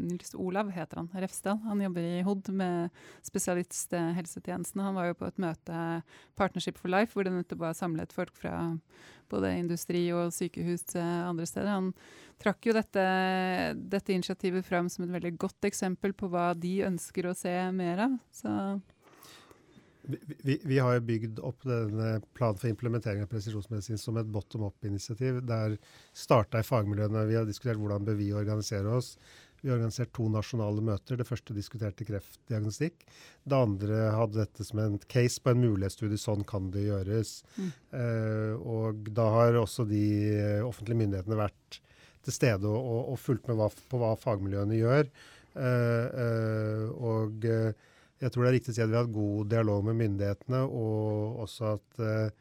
[0.00, 1.58] Nils Olav heter han, Refsdal.
[1.68, 4.84] Han jobber i HOD med spesialisthelsetjenesten.
[4.84, 5.82] Han var jo på et møte,
[6.38, 8.56] Partnership for Life, hvor det nettopp var samlet folk fra
[9.32, 11.72] både industri og sykehus eh, andre steder.
[11.72, 11.92] Han
[12.42, 13.04] trakk jo dette,
[13.78, 18.06] dette initiativet fram som et veldig godt eksempel på hva de ønsker å se mer
[18.08, 18.18] av.
[18.34, 18.50] Så
[20.06, 24.28] Vi, vi, vi har jo bygd opp denne planen for implementering av presisjonsmedisin som et
[24.28, 25.40] bottom up-initiativ.
[25.48, 25.78] Der
[26.12, 27.24] starta i fagmiljøene.
[27.30, 29.14] Vi har diskutert hvordan bør vi organisere oss.
[29.64, 31.16] Vi har organisert to nasjonale møter.
[31.16, 33.06] Det første diskuterte kreftdiagnostikk.
[33.48, 36.20] Det andre hadde dette som en case på en mulighetsstudie.
[36.20, 37.38] Sånn kan det gjøres.
[37.56, 37.70] Mm.
[37.96, 40.04] Eh, og da har også de
[40.66, 41.80] offentlige myndighetene vært
[42.24, 45.08] til stede og, og, fulgt med hva, på hva fagmiljøene gjør.
[45.54, 47.90] Eh, eh, og eh,
[48.22, 50.62] jeg tror det er riktig å si at vi har hatt god dialog med myndighetene,
[50.64, 52.40] og også at eh,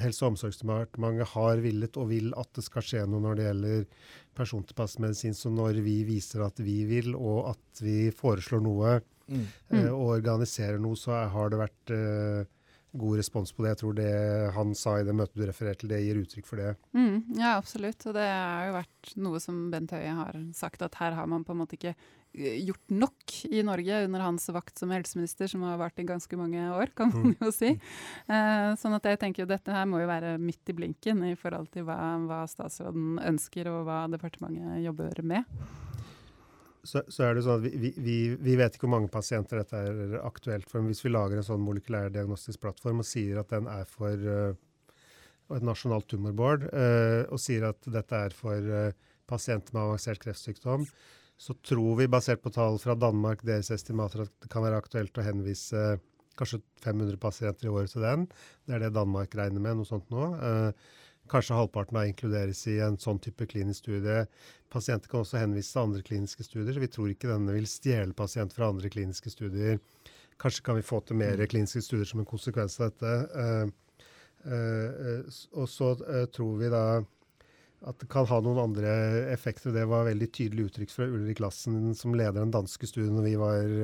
[0.00, 3.82] Helse- og omsorgsdepartementet har villet og vil at det skal skje noe når det gjelder
[4.38, 5.34] persontilpasset medisin.
[5.36, 8.94] Så når vi viser at vi vil, og at vi foreslår noe
[9.26, 9.44] mm.
[9.74, 12.46] eh, og organiserer noe, så har det vært eh,
[12.94, 13.74] god respons på det.
[13.74, 14.10] Jeg tror det
[14.56, 16.74] han sa i det møtet du refererte til, det gir uttrykk for det.
[16.96, 18.06] Mm, ja, absolutt.
[18.08, 21.44] Og det har jo vært noe som Bent Høie har sagt, at her har man
[21.44, 21.96] på en måte ikke
[22.34, 26.66] gjort nok i Norge under hans vakt som helseminister, som har vart i ganske mange
[26.74, 27.36] år, kan man mm.
[27.40, 27.74] jo si.
[28.28, 31.34] Uh, sånn at jeg tenker jo dette her må jo være midt i blinken i
[31.38, 35.48] forhold til hva, hva statsråden ønsker og hva departementet jobber med
[36.84, 39.80] så, så, er det sånn at vi, vi, vi, vet ikke hvor mange pasienter dette
[39.88, 40.82] er aktuelt for.
[40.82, 44.28] Men hvis vi lager en sånn molekylær diagnostisk plattform og sier at den er for
[44.28, 44.52] uh,
[45.56, 50.84] et nasjonalt tumorboard, uh, og sier at dette er for uh, pasienter med avansert kreftsykdom,
[51.44, 55.18] så tror vi, basert på tall fra Danmark, deres estimater, at det kan være aktuelt
[55.20, 55.82] å henvise
[56.38, 58.24] kanskje 500 pasienter i året til den.
[58.64, 60.30] Det er det Danmark regner med, noe sånt nå.
[60.40, 64.26] Uh, Kanskje halvparten av inkluderes i en sånn type klinisk studie.
[64.72, 66.74] Pasienter kan også henvise til andre kliniske studier.
[66.74, 69.78] så Vi tror ikke denne vil stjele pasienter fra andre kliniske studier.
[70.36, 71.46] Kanskje kan vi få til mer mm.
[71.48, 73.14] kliniske studier som en konsekvens av dette.
[73.40, 74.04] Uh,
[74.52, 75.94] uh, og så
[76.36, 76.84] tror vi da
[77.84, 78.92] at det kan ha noen andre
[79.32, 79.74] effekter.
[79.74, 83.34] Det var veldig tydelig uttrykk fra Ulrik Lassen, som leder den danske studien, når vi
[83.40, 83.74] var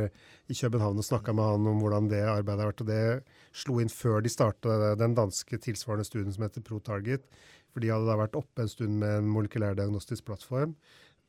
[0.51, 2.85] i København og snakka med han om hvordan det arbeidet har vært.
[2.85, 7.29] og Det slo inn før de starta den danske tilsvarende studien som heter ProTarget.
[7.71, 10.75] For de hadde da vært oppe en stund med en molekylær diagnostisk plattform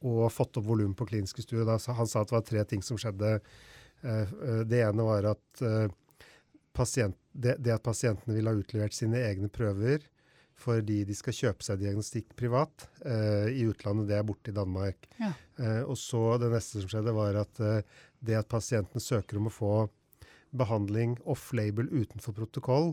[0.01, 1.67] og fått opp volum på kliniske studier.
[1.69, 3.35] Han sa at det var tre ting som skjedde.
[4.01, 5.91] Eh, eh, det ene var at eh,
[6.73, 10.07] pasient, det, det at pasientene ville ha utlevert sine egne prøver
[10.61, 14.09] fordi de skal kjøpe seg diagnostikk privat eh, i utlandet.
[14.09, 15.07] Det er borte i Danmark.
[15.19, 15.31] Ja.
[15.57, 17.81] Eh, og så Det neste som skjedde, var at eh,
[18.21, 19.73] det at pasienten søker om å få
[20.51, 22.91] behandling off-label utenfor protokoll,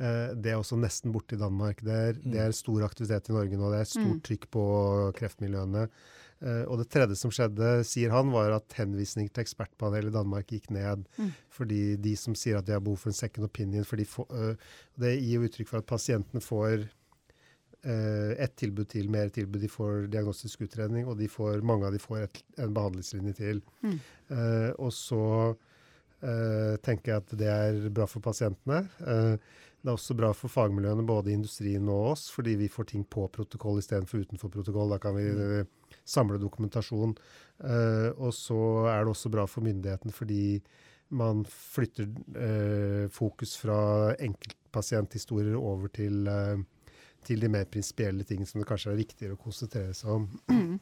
[0.00, 1.82] eh, det er også nesten borte i Danmark.
[1.84, 2.30] Det er, mm.
[2.32, 3.72] det er, stor aktivitet i Norge nå.
[3.72, 4.24] Det er stort mm.
[4.30, 4.66] trykk på
[5.20, 5.86] kreftmiljøene.
[6.44, 10.50] Uh, og det tredje som skjedde, sier han, var at henvisning til ekspertpanelet i Danmark
[10.52, 11.06] gikk ned.
[11.16, 11.30] Mm.
[11.56, 14.28] Fordi de som sier at de har behov for en second opinion for de får,
[14.36, 19.60] øh, Det gir jo uttrykk for at pasientene får øh, et tilbud til, mer tilbud.
[19.60, 23.62] De får diagnostisk utredning, og får, mange av de får et, en behandlingslinje til.
[23.82, 24.00] Mm.
[24.78, 25.54] og så
[26.82, 28.88] tenker jeg at det er bra for pasientene.
[29.86, 33.06] Det er også bra for fagmiljøene, både i industrien og oss, fordi vi får ting
[33.06, 34.90] på protokoll istedenfor utenfor protokoll.
[34.90, 35.66] Da kan vi mm
[36.06, 37.14] samle dokumentasjon.
[37.58, 38.58] Uh, og så
[38.92, 40.60] er det også bra for myndigheten fordi
[41.16, 43.78] man flytter uh, fokus fra
[44.14, 46.58] enkeltpasienthistorier over til, uh,
[47.26, 50.28] til de mer prinsipielle tingene som det kanskje er viktigere å konsentrere seg om.
[50.50, 50.76] Mm.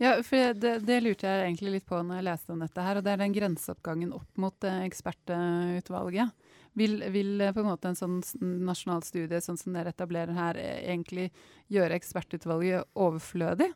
[0.00, 2.98] Ja, for det, det, lurte jeg egentlig litt på når jeg leste om dette her,
[2.98, 6.39] og det er den grenseoppgangen opp mot ekspertutvalget.
[6.78, 8.18] Vil, vil, på en måte en sånn
[8.62, 11.30] nasjonal studie sånn som dere etablerer her, egentlig
[11.72, 13.72] gjøre ekspertutvalget overflødig?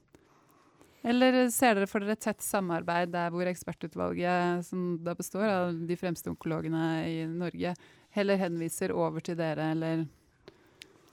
[1.04, 5.80] Eller ser dere for dere et tett samarbeid der hvor ekspertutvalget, som da består av
[5.88, 7.74] de fremste onkologene i Norge,
[8.16, 10.06] heller henviser over til dere, eller?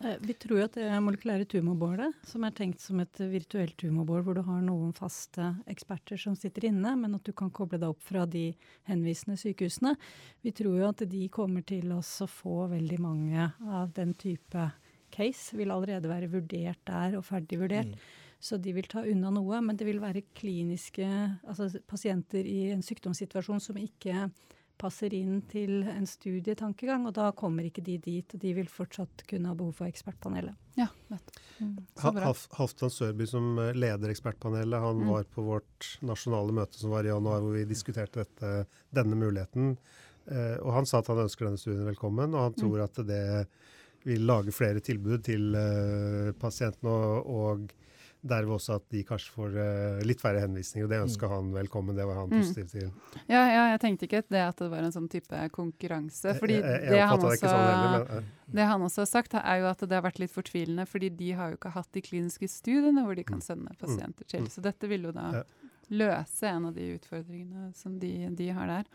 [0.03, 3.75] Eh, vi tror jo at det er molekylære tumorbordet, som er tenkt som et virtuelt
[3.81, 7.79] tumorbål, hvor du har noen faste eksperter som sitter inne, men at du kan koble
[7.81, 8.49] deg opp fra de
[8.89, 9.93] henvisende sykehusene.
[10.41, 14.71] Vi tror jo at de kommer til å få veldig mange av den type
[15.13, 15.57] case.
[15.57, 17.93] Vil allerede være vurdert der og ferdig vurdert.
[17.93, 18.17] Mm.
[18.41, 21.05] Så de vil ta unna noe, men det vil være kliniske
[21.45, 24.31] altså pasienter i en sykdomssituasjon som ikke
[24.81, 28.33] passer inn til en studietankegang, og da kommer ikke de dit.
[28.33, 30.57] og De vil fortsatt kunne ha behov for ekspertpanelet.
[30.79, 30.87] Ja,
[31.59, 35.09] mm, Halvdan Sørby, som eh, leder ekspertpanelet, han mm.
[35.11, 38.53] var på vårt nasjonale møte som var i januar, hvor vi diskuterte dette,
[38.95, 39.75] denne muligheten.
[40.31, 42.61] Eh, og Han sa at han ønsker denne studien velkommen, og han mm.
[42.63, 42.87] tror mm.
[42.87, 43.25] at det
[44.07, 46.89] vil lage flere tilbud til eh, pasientene.
[46.89, 47.77] og, og
[48.21, 50.85] Derved også at de kanskje får uh, litt færre henvisninger.
[50.85, 51.31] og Det ønska mm.
[51.33, 51.97] han velkommen.
[51.97, 52.35] Det var han mm.
[52.37, 52.91] positiv til.
[53.25, 56.35] Ja, ja, jeg tenkte ikke det at det var en sånn type konkurranse.
[56.37, 58.29] fordi jeg, jeg, jeg det, han også, sånn heller, men,
[58.59, 60.85] det han også har sagt, er jo at det har vært litt fortvilende.
[60.89, 63.47] fordi de har jo ikke hatt de kliniske studiene hvor de kan mm.
[63.47, 64.45] sende pasienter til.
[64.45, 64.53] Mm.
[64.53, 65.43] Så dette vil jo da
[65.91, 68.85] løse en av de utfordringene som de, de har der.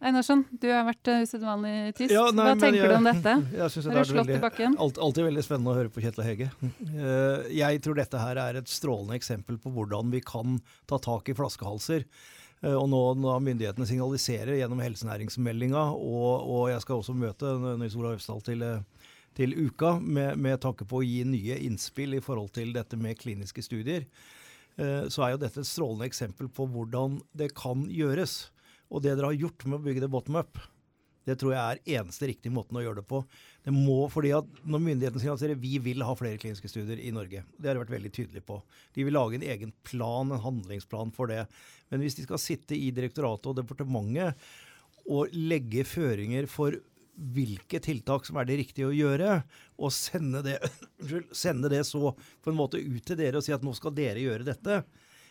[0.00, 2.12] Einarsson, du har vært uh, usedvanlig tyst.
[2.12, 3.32] Ja, nei, Hva tenker jeg- du om dette?
[3.62, 4.74] Jeg synes det er slått veldig, i bakken?
[4.84, 6.48] alt, alltid veldig spennende å høre på Kjetil Hege.
[6.60, 10.58] Uh, Jeg tror dette her er et strålende eksempel på hvordan vi kan
[10.90, 12.04] ta tak i flaskehalser.
[12.64, 17.96] Uh, Og nå når myndighetene signaliserer gjennom helsenæringsmeldinga, og, og jeg skal også møte Nils
[17.96, 22.22] Olav Øvsdal til, eh, til uka med, med tanke på å gi nye innspill i
[22.24, 24.04] forhold til dette med kliniske studier,
[24.76, 28.46] eh, så er jo dette et strålende eksempel på hvordan det kan gjøres.
[28.90, 30.60] Og det dere har gjort med å bygge det bottom up,
[31.26, 33.18] det tror jeg er eneste riktige måten å gjøre det på.
[33.66, 37.42] Det må, fordi at Når myndighetene signaliserer vi vil ha flere kliniske studier i Norge,
[37.58, 38.60] det har de vært veldig tydelige på.
[38.94, 41.42] De vil lage en egen plan, en handlingsplan for det.
[41.90, 44.38] Men hvis de skal sitte i direktoratet og departementet
[45.10, 46.78] og legge føringer for
[47.16, 49.40] hvilke tiltak som er det riktige å gjøre,
[49.82, 50.60] og sende det,
[51.34, 54.22] sende det så på en måte ut til dere og si at nå skal dere
[54.22, 54.82] gjøre dette,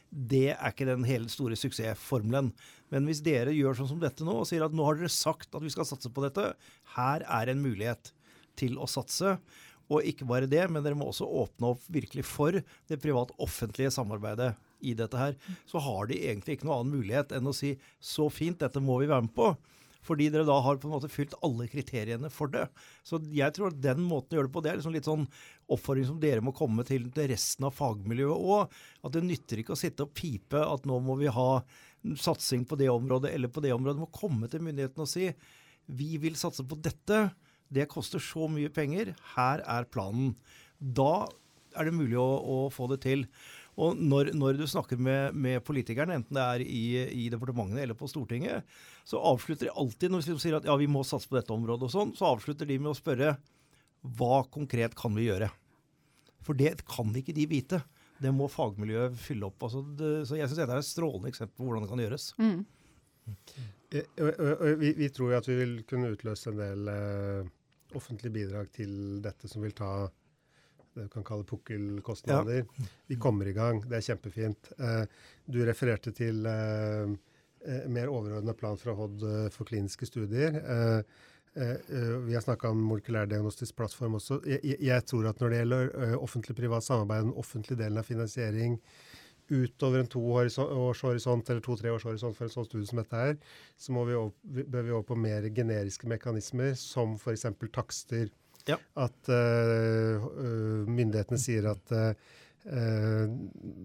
[0.10, 2.52] det er ikke den hele store suksessformelen.
[2.94, 5.56] Men hvis dere gjør sånn som dette nå, og sier at nå har dere sagt
[5.56, 6.52] at vi skal satse på dette,
[6.96, 8.12] her er en mulighet
[8.60, 9.36] til å satse.
[9.92, 14.54] Og ikke bare det, men dere må også åpne opp virkelig for det privat-offentlige samarbeidet
[14.86, 15.36] i dette her.
[15.70, 19.00] Så har de egentlig ikke noe annen mulighet enn å si så fint, dette må
[19.02, 19.52] vi være med på.
[20.06, 22.68] Fordi dere da har på en måte fylt alle kriteriene for det.
[23.06, 25.26] Så jeg tror at den måten å gjøre det på, det er liksom litt sånn
[25.74, 28.78] oppfordring som dere må komme til til resten av fagmiljøet òg.
[29.06, 31.50] At det nytter ikke å sitte og pipe at nå må vi ha
[32.22, 33.98] satsing på det området eller på det området.
[33.98, 35.32] Du må komme til myndighetene og si
[35.86, 37.28] vi vil satse på dette.
[37.70, 39.14] Det koster så mye penger.
[39.36, 40.34] Her er planen.
[40.80, 41.26] Da
[41.76, 43.26] er det mulig å, å få det til.
[43.82, 46.84] Og når, når du snakker med, med politikerne, enten det er i,
[47.26, 48.64] i departementene eller på Stortinget,
[49.04, 51.90] så avslutter de alltid, når de sier at ja, vi må satse på dette området
[51.90, 53.36] og sånn, så avslutter de med å spørre
[54.16, 55.50] hva konkret kan vi gjøre?
[56.46, 57.82] For det kan ikke de vite.
[58.22, 59.66] Det må fagmiljøet fylle opp.
[59.68, 62.28] Altså det, så jeg syns dette er et strålende eksempel på hvordan det kan gjøres.
[62.40, 62.60] Mm.
[63.92, 67.50] Eh, Vi, vi tror jo at vi vil kunne utløse en del eh,
[67.98, 68.94] offentlige bidrag til
[69.26, 69.90] dette som vil ta
[70.96, 72.66] det vi kan kalle pukkelkostnader.
[73.12, 74.72] Vi kommer i gang, det er kjempefint.
[74.80, 75.06] Eh,
[75.46, 77.14] du refererte til eh,
[77.68, 80.62] eh, mer overordna plan fra HOD for kliniske studier.
[81.56, 84.42] Vi har snakka om molekylærdiagnostisk plattform også.
[84.44, 88.76] Jeg, tror at når det gjelder offentlig-privat samarbeid, den offentlige delen av finansiering,
[89.48, 93.38] utover en toårshorisont eller to-tre-årshorisont for en sånn studie som dette her,
[93.80, 97.46] så må vi over, vi- bør vi over på mer generiske mekanismer, som f.eks.
[97.72, 98.28] takster.
[98.68, 98.78] Ja.
[98.98, 100.24] At øh,
[100.90, 103.28] myndighetene sier at øh,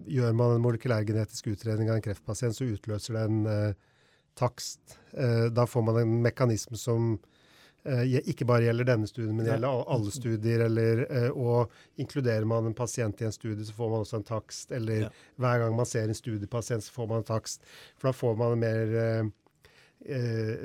[0.09, 3.75] gjør man en molekylærgenetisk utredning av en kreftpasient, så utløser det en
[4.41, 4.97] takst.
[5.53, 7.19] Da får man en mekanisme som
[7.85, 10.65] ikke bare gjelder denne studien, men gjelder alle studier.
[10.65, 14.73] Eller, og inkluderer man en pasient i en studie, så får man også en takst.
[14.73, 15.11] Eller Ja.
[15.37, 17.63] hver gang man ser en studiepasient, så får man en takst.
[17.99, 19.31] For da får man en mer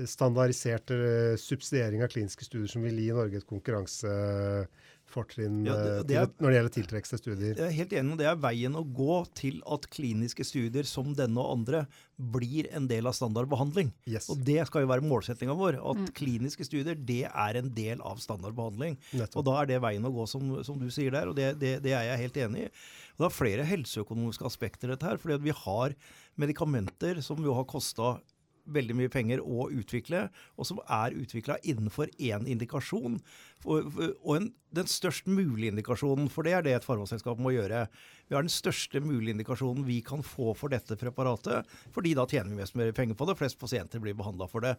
[0.08, 6.04] standardisert eh, subsidiering av kliniske studier som vil gi Norge et konkurransefortrinn Ja, det- eh,
[6.04, 7.56] det når det gjelder tiltrekke seg studier.
[7.56, 11.14] Jeg er helt enig, og det er veien å gå til at kliniske studier som
[11.14, 11.88] denne og andre
[12.20, 13.92] blir en del av standardbehandling.
[14.08, 15.76] Yes, Og det skal jo være målsettinga vår.
[15.84, 18.98] At kliniske studier det er en del av standardbehandling.
[19.14, 19.36] nettopp.
[19.36, 21.82] Og da er det veien å gå, som, som du sier der, og det, det,
[21.84, 22.70] det er jeg helt enig i.
[23.16, 25.18] Og det er flere helseøkonomiske aspekter i dette her.
[25.18, 25.94] fordi at vi har
[26.38, 28.20] medikamenter som jo har kosta
[28.66, 33.20] veldig mye penger å utvikle, og som er utvikla innenfor én indikasjon.
[33.66, 34.00] Og,
[34.36, 37.86] en, den størst mulige indikasjonen, for det er det et farmaselskap må gjøre.
[38.30, 42.52] Vi har den største mulige indikasjonen vi kan få for dette preparatet, fordi da tjener
[42.52, 44.76] vi mest mer penger på det, flest pasienter blir behandla for det.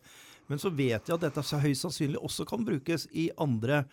[0.51, 3.85] Men så vet jeg at dette høyst sannsynlig også kan brukes i andre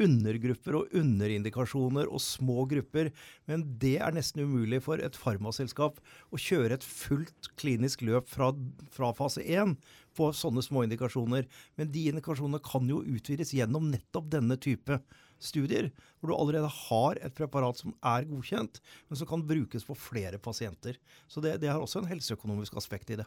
[0.00, 3.10] undergrupper og underindikasjoner og små grupper.
[3.50, 5.98] Men det er nesten umulig for et farmaselskap
[6.32, 8.52] å kjøre et fullt klinisk løp fra,
[8.94, 9.76] fra fase 1
[10.16, 11.48] på sånne små indikasjoner.
[11.80, 15.00] Men de indikasjonene kan jo utvides gjennom nettopp denne type
[15.42, 18.78] studier, hvor du allerede har et preparat som er godkjent,
[19.08, 21.00] men som kan brukes på flere pasienter.
[21.26, 23.26] Så det, det har også en helseøkonomisk aspekt i det.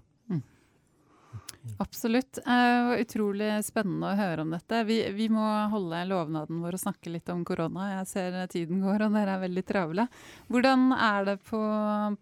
[1.82, 2.38] Absolutt.
[2.46, 4.82] Uh, utrolig spennende å høre om dette.
[4.88, 7.90] Vi, vi må holde lovnaden vår og snakke litt om korona.
[7.98, 10.06] Jeg ser tiden går, og dere er veldig travle.
[10.52, 11.62] Hvordan er det på,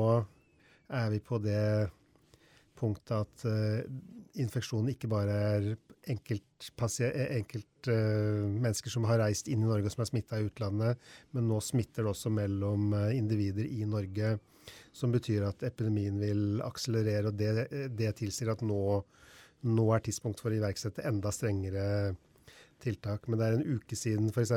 [0.93, 1.89] er vi på det
[2.77, 3.47] punktet at
[4.37, 5.71] infeksjonen ikke bare er
[6.07, 11.09] enkeltmennesker enkelt, uh, som har reist inn i Norge og som er smitta i utlandet,
[11.37, 14.37] men nå smitter det også mellom individer i Norge.
[14.97, 18.81] Som betyr at epidemien vil akselerere, og det, det tilsier at nå,
[19.69, 22.17] nå er tidspunkt for å iverksette enda strengere
[22.83, 23.29] tiltak.
[23.29, 24.53] Men det er en uke siden f.eks.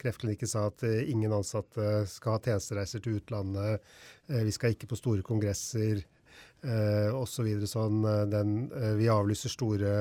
[0.00, 3.84] Kreftklinikken sa at eh, ingen ansatte skal ha tjenestereiser til utlandet.
[4.30, 6.06] Eh, vi skal ikke på store kongresser
[6.60, 8.02] Uh, og Så sånn.
[8.28, 8.50] Den,
[8.98, 9.92] vi avlyser store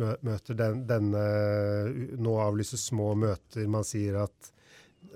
[0.00, 0.58] møter.
[0.58, 1.24] Den, denne,
[2.20, 3.66] nå avlyses små møter.
[3.70, 4.50] Man sier at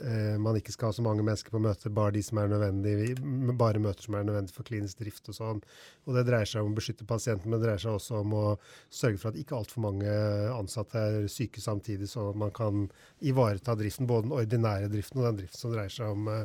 [0.03, 3.17] eh, man ikke skal ha så mange mennesker på møter, bare de som er nødvendige,
[3.61, 5.63] bare møter som er nødvendige for klinisk drift og sånn.
[6.07, 8.45] Og Det dreier seg om å beskytte pasienten, men det dreier seg også om å
[8.89, 10.19] sørge for at ikke altfor mange
[10.55, 12.89] ansatte er syke samtidig, så man kan
[13.21, 16.45] ivareta driften, både den ordinære driften og den driften som dreier seg om eh,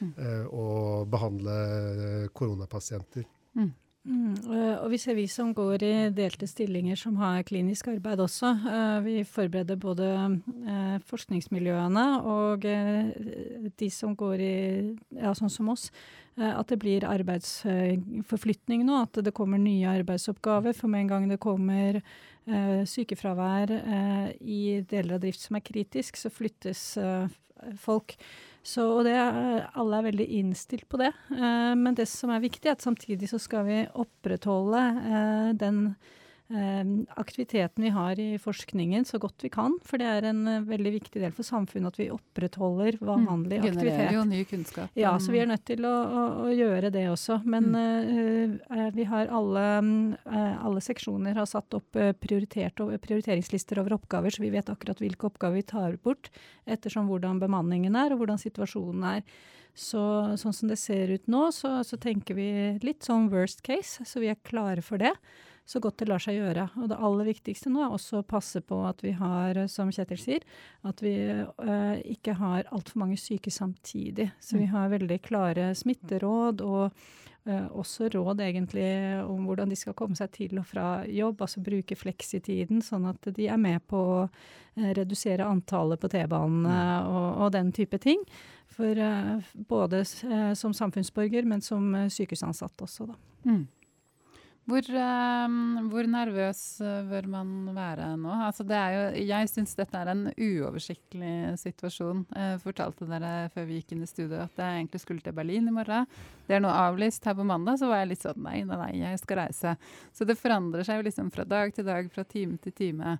[0.00, 0.14] mm.
[0.14, 1.60] eh, å behandle
[2.36, 3.28] koronapasienter.
[3.58, 3.74] Mm.
[4.08, 4.36] Mm,
[4.80, 8.54] og vi ser vi som går i delte stillinger som har klinisk arbeid også.
[8.64, 14.54] Uh, vi forbereder både uh, forskningsmiljøene og de som går i
[15.20, 15.90] ja, sånn som oss.
[16.38, 20.76] At det blir arbeidsforflytning nå, at det kommer nye arbeidsoppgaver.
[20.76, 21.98] For med en gang det kommer
[22.88, 23.72] sykefravær
[24.40, 26.84] i deler av drift som er kritisk, så flyttes
[27.82, 28.14] folk.
[28.68, 31.12] Så, og det, alle er veldig innstilt på det.
[31.32, 35.82] Eh, men det som er viktig, er at samtidig så skal vi opprettholde eh, den
[37.20, 39.74] aktiviteten vi har i forskningen så godt vi kan.
[39.84, 43.66] For det er en uh, veldig viktig del for samfunnet at vi opprettholder vanlig mm,
[43.66, 43.82] aktivitet.
[43.82, 44.96] Genererer jo ny kunnskap.
[44.96, 47.40] Ja, så vi er nødt til å, å, å gjøre det også.
[47.44, 48.56] Men mm.
[48.72, 49.66] uh, vi har alle,
[50.24, 55.60] uh, alle seksjoner har satt opp prioriteringslister over oppgaver, så vi vet akkurat hvilke oppgaver
[55.60, 56.32] vi tar bort
[56.64, 59.22] ettersom hvordan bemanningen er og hvordan situasjonen er.
[59.78, 60.00] Så,
[60.40, 62.48] sånn som det ser ut nå, så, så tenker vi
[62.82, 65.12] litt sånn worst case, så vi er klare for det
[65.68, 66.64] så godt det lar seg gjøre.
[66.80, 70.20] Og det aller viktigste nå er også å passe på at vi har, som Kjetil
[70.22, 70.46] sier,
[70.88, 74.30] at vi uh, ikke har altfor mange syke samtidig.
[74.40, 74.72] Så vi mm.
[74.72, 78.88] har veldig klare smitteråd og uh, også råd egentlig
[79.26, 83.28] om hvordan de skal komme seg til og fra jobb, altså bruke fleksitiden, sånn at
[83.36, 88.24] de er med på å uh, redusere antallet på T-banene og, og, den type ting.
[88.78, 88.94] For
[89.66, 93.16] både som samfunnsborger, men som sykehusansatt også, da.
[93.48, 93.64] Mm.
[94.68, 98.34] Hvor, um, hvor, nervøs eh, bør man være nå?
[98.44, 102.26] Altså jo, jeg syns dette er en uoversiktlig situasjon.
[102.36, 105.70] Jeg fortalte dere før vi gikk inn i studio at jeg egentlig skulle til Berlin
[105.70, 106.04] i morgen.
[106.44, 107.24] Det er nå avlyst.
[107.24, 109.72] Her på mandag så var jeg litt sånn nei, nei, nei, jeg skal reise.
[110.12, 113.16] Så det forandrer seg jo liksom fra dag til dag, fra time til time.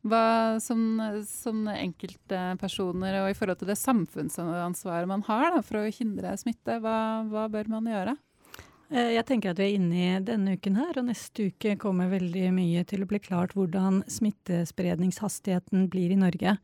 [0.00, 0.26] Hva
[0.64, 0.86] som,
[1.28, 6.80] som enkeltpersoner og i forhold til det samfunnsansvaret man har da, for å hindre smitte,
[6.80, 6.96] hva,
[7.28, 8.16] hva bør man gjøre?
[8.92, 12.10] Eh, jeg tenker at vi er inne i denne uken her, og neste uke kommer
[12.12, 16.56] veldig mye til å bli klart hvordan smittespredningshastigheten blir i Norge.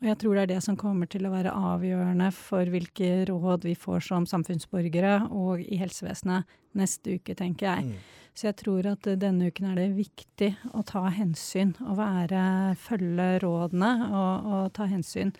[0.00, 3.64] Og jeg tror det er det som kommer til å være avgjørende for hvilke råd
[3.64, 7.86] vi får som samfunnsborgere og i helsevesenet neste uke, tenker jeg.
[7.86, 8.26] Mm.
[8.36, 12.42] Så jeg tror at denne uken er det viktig å ta hensyn og være,
[12.76, 15.32] følge rådene og, og ta hensyn.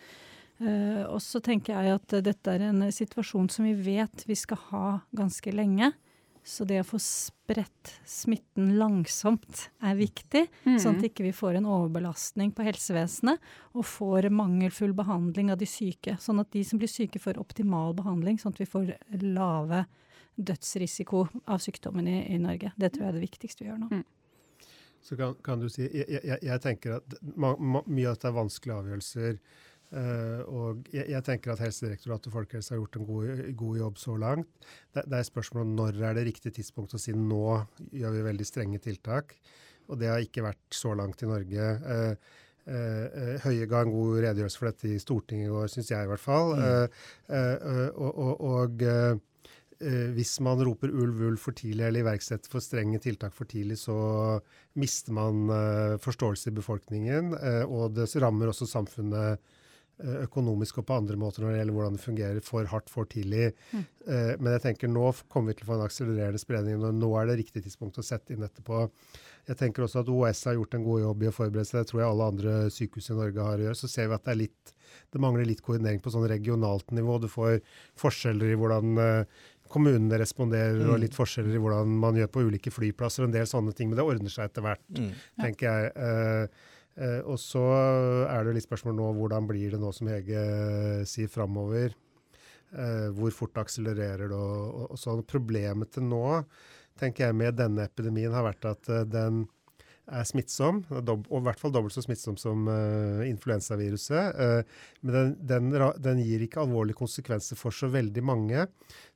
[0.57, 4.57] Uh, og så tenker jeg at dette er en situasjon som vi vet vi skal
[4.71, 5.91] ha ganske lenge.
[6.47, 10.77] Så det å få spredt smitten langsomt er viktig, mm.
[10.79, 13.43] sånn at vi ikke får en overbelastning på helsevesenet
[13.73, 16.15] og får mangelfull behandling av de syke.
[16.23, 18.93] Sånn at de som blir syke, får optimal behandling, sånn at vi får
[19.25, 19.83] lave
[20.37, 22.71] dødsrisiko av sykdommen i, i Norge.
[22.79, 23.91] Det tror jeg er det viktigste vi gjør nå.
[23.91, 24.05] Mm.
[25.03, 28.31] Så kan, kan, du si, jeg, jeg, jeg tenker at ma, ma, mye av dette
[28.31, 29.41] er vanskelige avgjørelser.
[29.87, 33.99] Uh, og jeg, jeg, tenker at Helsedirektoratet og Folkehelse har gjort en god, god jobb
[34.01, 34.49] så langt.
[34.91, 37.61] Det, det, er spørsmål om når er det riktig tidspunkt å si nå
[37.95, 39.37] gjør vi veldig strenge tiltak.
[39.87, 41.69] Og det har ikke vært så langt i Norge.
[41.87, 42.33] Uh,
[42.67, 46.11] uh, Høie ga en god redegjørelse for dette i Stortinget i går, syns jeg i
[46.11, 46.51] hvert fall.
[46.57, 47.95] Mm.
[47.95, 48.83] og,
[50.17, 53.95] hvis man roper ulv, ulv for tidlig eller iverksetter for strenge tiltak for tidlig, så
[54.81, 55.45] mister man
[56.01, 57.29] forståelse i befolkningen.
[57.69, 59.37] og det rammer også samfunnet
[59.97, 63.49] økonomisk og på andre måter når det gjelder hvordan det fungerer for hardt for tidlig.
[63.71, 63.85] Mm.
[64.07, 67.09] Eh, men jeg tenker nå kommer vi til å få en akselererende spredning, og nå
[67.17, 68.85] er det riktig tidspunkt å sette inn dette på.
[69.47, 71.81] Jeg tenker også at OS har gjort en god jobb i å forberede seg.
[71.81, 73.79] Det tror jeg alle andre sykehus i Norge har å gjøre.
[73.79, 74.73] Så ser vi at det, litt,
[75.15, 77.15] det mangler litt koordinering på sånn regionalt nivå.
[77.23, 77.61] Du får
[77.97, 80.91] forskjeller i hvordan uh, kommunene responderer, mm.
[80.91, 83.87] og litt forskjeller i hvordan man gjør på ulike flyplasser og en del sånne ting.
[83.87, 85.13] Men det ordner seg etter hvert, mm.
[85.39, 85.95] tenker jeg.
[85.95, 87.63] Uh, Eh, og så
[88.25, 90.43] er det litt spørsmål nå hvordan blir det nå som Hege
[91.09, 91.93] sier framover.
[92.75, 95.23] Eh, hvor fort akselererer det og, og, og sånn.
[95.29, 96.25] Problemet til nå
[96.99, 99.45] tenker jeg med denne epidemien har vært at uh, den
[100.07, 104.39] er smittsom, og i hvert fall dobbelt så smittsom som uh, influensaviruset.
[104.39, 105.33] Uh, men den,
[105.69, 108.65] den, den, gir ikke alvorlige konsekvenser for så veldig mange.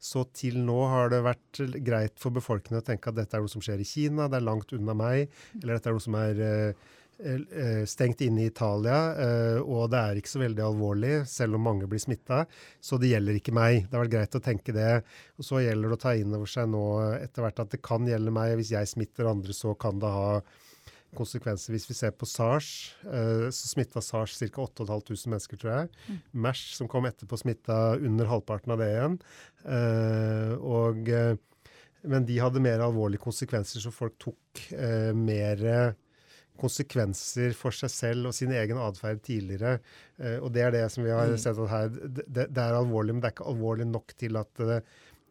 [0.03, 3.51] Så til nå har det vært greit for befolkningen å tenke at dette er noe
[3.51, 6.43] som skjer i Kina, det er langt unna meg, eller dette er noe som er
[6.43, 7.00] uh, Eh, eh,
[7.85, 11.89] stengt inne i Italia, eh, og det er ikke så veldig alvorlig, selv om mange
[11.89, 12.45] blir smitta.
[12.81, 13.85] Så det gjelder ikke meg.
[13.85, 14.89] Det har vært greit å tenke det.
[15.37, 16.83] Og så gjelder det å ta inn over seg nå
[17.19, 18.55] etter hvert at det kan gjelde meg.
[18.59, 20.41] Hvis jeg smitter andre, så kan det ha
[21.17, 21.75] konsekvenser.
[21.75, 22.71] Hvis vi ser på SARS,
[23.03, 24.63] så smitta SARS ca.
[24.63, 25.89] 8500 mennesker, tror jeg.
[26.07, 26.19] Mm.
[26.45, 29.17] MERS, som kom etterpå, smitta under halvparten av det igjen.
[30.63, 31.11] Og,
[32.15, 34.63] men de hadde mer alvorlige konsekvenser, så folk tok
[35.19, 35.67] mer
[36.61, 39.79] konsekvenser for seg selv og sin egen atferd tidligere.
[40.21, 41.39] Eh, og det er det som vi har mm.
[41.41, 44.63] sett at her det, det, er alvorlig, men det er ikke alvorlig nok til at
[44.71, 44.79] det,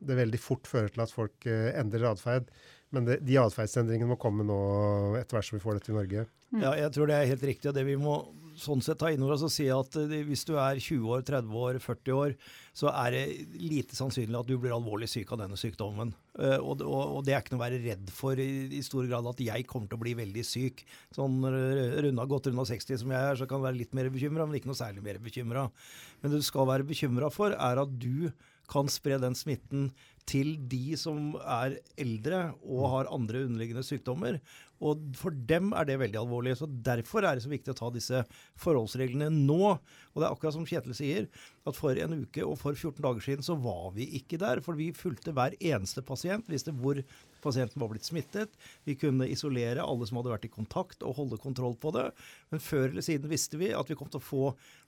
[0.00, 2.50] det veldig fort fører til at folk eh, endrer atferd.
[2.90, 4.60] Men det, de atferdsendringene må komme nå
[5.20, 6.26] etter hvert som vi får det til Norge.
[6.58, 7.70] Ja, jeg tror det er helt riktig.
[7.70, 8.16] og det vi må
[8.62, 11.24] sånn sett ta inn over oss og si at eh, hvis du er 20 år,
[11.26, 12.34] 30 år, 40 år,
[12.76, 13.22] så er det
[13.58, 16.12] lite sannsynlig at du blir alvorlig syk av denne sykdommen.
[16.38, 19.66] Uh, og, det er ikke noe å være redd for i, stor grad at jeg
[19.68, 20.84] kommer til å bli veldig syk.
[21.16, 24.46] Sånn runda, godt runda 60 som jeg er, så kan jeg være litt mer bekymra,
[24.46, 25.66] men ikke noe særlig mer bekymra.
[26.22, 28.30] Men det du skal være bekymra for, er at du
[28.70, 29.90] kan spre den smitten
[30.30, 34.38] til de som er eldre og har andre underliggende sykdommer.
[34.80, 36.56] Og for dem er det veldig alvorlig.
[36.58, 38.22] Så Derfor er det så viktig å ta disse
[38.60, 39.74] forholdsreglene nå.
[39.76, 41.28] Og det er akkurat som Kjetil sier,
[41.68, 44.62] at for en uke og for 14 dager siden så var vi ikke der.
[44.64, 47.02] For vi fulgte hver eneste pasient, visste hvor
[47.44, 48.52] pasienten var blitt smittet.
[48.88, 52.06] Vi kunne isolere alle som hadde vært i kontakt og holde kontroll på det.
[52.52, 54.44] Men før eller siden visste vi at vi kom til å få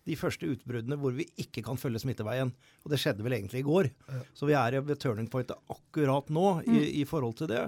[0.08, 2.54] de første utbruddene hvor vi ikke kan følge smitteveien.
[2.82, 3.90] Og det skjedde vel egentlig i går.
[4.36, 6.88] Så vi er ved turning pointet akkurat nå i, mm.
[7.02, 7.66] i forhold til det.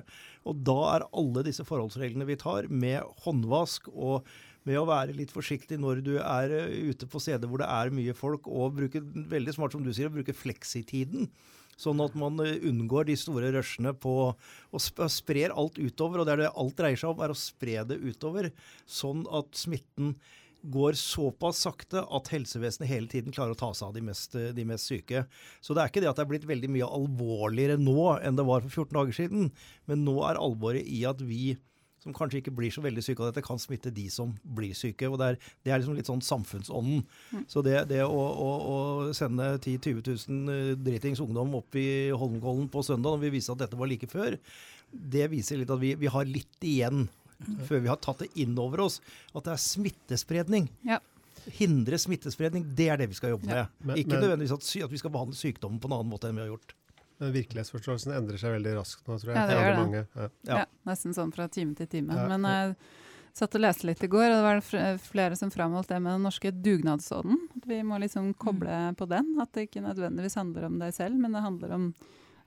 [0.49, 4.27] Og da er alle disse forholdsreglene vi tar, med håndvask og
[4.69, 7.93] med å være litt forsiktig når du er eh, ute på steder hvor det er
[7.95, 11.29] mye folk, og bruke veldig smart som du sier, å bruke fleksitiden.
[11.81, 16.23] Sånn at man eh, unngår de store rushene på og sprer alt utover.
[16.23, 18.51] Og det er det alt dreier seg om, er å spre det utover.
[18.87, 20.15] Sånn at smitten
[20.65, 24.65] går såpass sakte at helsevesenet hele tiden klarer å ta seg av de mest, de
[24.65, 25.27] mest, syke.
[25.61, 28.47] Så det er ikke det at det er blitt veldig mye alvorligere nå enn det
[28.49, 29.51] var for 14 dager siden.
[29.91, 31.59] Men nå er alvoret i at vi
[32.05, 35.09] som kanskje ikke blir så veldig syke av dette, kan smitte de som blir syke.
[35.09, 37.03] og Det er, det er liksom litt sånn samfunnsånden.
[37.33, 37.47] Mm.
[37.49, 38.79] Så det, det å, å, å,
[39.17, 43.65] sende 10 000-20 000 dritings ungdom opp i Holmenkollen på søndag, når vi viste at
[43.65, 44.37] dette var like før,
[44.95, 47.09] det viser litt at vi, vi har litt igjen
[47.67, 49.01] før vi har tatt det inn over oss,
[49.35, 50.69] at det er smittespredning.
[50.87, 51.01] Ja.
[51.59, 53.75] Hindre smittespredning, det er det vi skal jobbe med.
[53.83, 56.39] Men, ikke men, nødvendigvis at, at, vi skal behandle sykdommen på en annen måte enn
[56.39, 56.77] vi har gjort.
[57.25, 59.39] Men virkelighetsforståelsen endrer seg veldig raskt nå, tror jeg.
[59.41, 60.05] Ja, det gjør det.
[60.21, 60.29] Ja.
[60.51, 60.67] Ja.
[60.85, 62.19] nesten sånn fra time til time.
[62.29, 62.75] Men jeg
[63.35, 66.27] satt og leste litt i går, og det var flere som framholdt det med den
[66.29, 67.41] norske dugnadsånden.
[67.65, 68.99] Vi må liksom koble mm.
[69.01, 69.33] på den.
[69.43, 71.89] At det ikke nødvendigvis handler om deg selv, men det handler om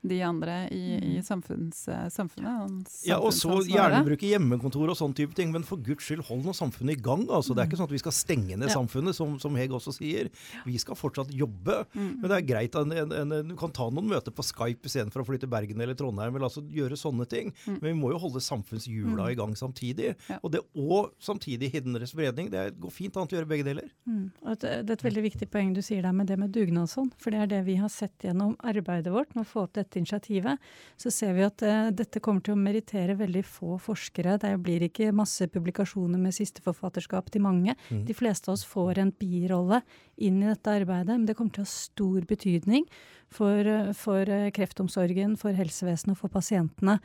[0.06, 1.24] de andre i, i mm.
[1.26, 2.90] samfunns, eh, samfunnet.
[3.06, 6.44] Ja, og så gjerne bruke hjemmekontor og sånn type ting, men for guds skyld, hold
[6.46, 7.24] nå samfunnet i gang.
[7.26, 7.56] Altså.
[7.56, 8.76] Det er ikke sånn at vi skal stenge ned ja.
[8.76, 10.30] samfunnet, som, som, Heg også sier.
[10.62, 11.80] Vi skal fortsatt jobbe.
[11.96, 12.12] Mm.
[12.20, 15.46] Men det er greit at du kan ta noen møter på Skype istedenfor å flytte
[15.48, 17.50] til Bergen eller Trondheim, eller altså gjøre sånne ting.
[17.66, 17.80] Mm.
[17.80, 19.32] Men vi må jo holde samfunnshjula mm.
[19.32, 20.14] i gang samtidig.
[20.30, 20.38] Ja.
[20.42, 22.50] Og det og samtidig hindre spredning.
[22.52, 23.90] Det går fint an å gjøre begge deler.
[24.08, 24.30] Mm.
[24.62, 27.14] Det er et veldig viktig poeng du sier der med det med dugnadsånd.
[27.20, 30.02] For det er det vi har sett gjennom arbeidet vårt med å få til dette
[30.02, 30.60] initiativet,
[31.00, 34.38] så ser vi at eh, dette kommer til å merittere veldig få forskere.
[34.42, 37.74] Det blir ikke masse publikasjoner med siste forfatterskap til mange.
[37.88, 38.04] Mm.
[38.08, 39.82] De fleste av oss får en birolle
[40.18, 42.86] inn i dette arbeidet, men det kommer til å ha stor betydning
[43.34, 43.68] for,
[43.98, 46.98] for kreftomsorgen, for helsevesenet og for pasientene.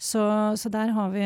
[0.00, 0.22] Så,
[0.60, 1.24] så der har vi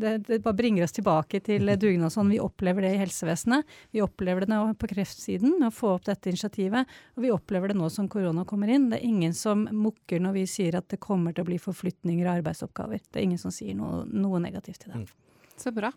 [0.00, 2.32] det, det, bare bringer oss tilbake til dugnadsånd.
[2.34, 3.68] Vi opplever det i helsevesenet.
[3.94, 6.90] Vi opplever det nå på kreftsiden med å få opp dette initiativet.
[7.18, 8.90] Og vi opplever det nå som korona kommer inn.
[8.92, 12.26] Det er ingen som mukker når vi sier at det kommer til å bli forflytninger
[12.26, 13.04] av arbeidsoppgaver.
[13.10, 15.04] Det er ingen som sier noe, noe negativt til det.
[15.04, 15.54] Mm.
[15.60, 15.92] Så bra.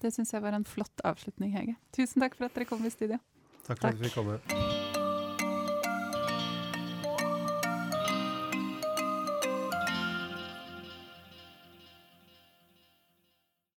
[0.00, 1.76] Det syns jeg var en flott avslutning, Hege.
[1.96, 3.20] Tusen takk for at dere kom i studio.
[3.66, 3.92] Takk for takk.
[3.92, 4.89] at vi fikk komme.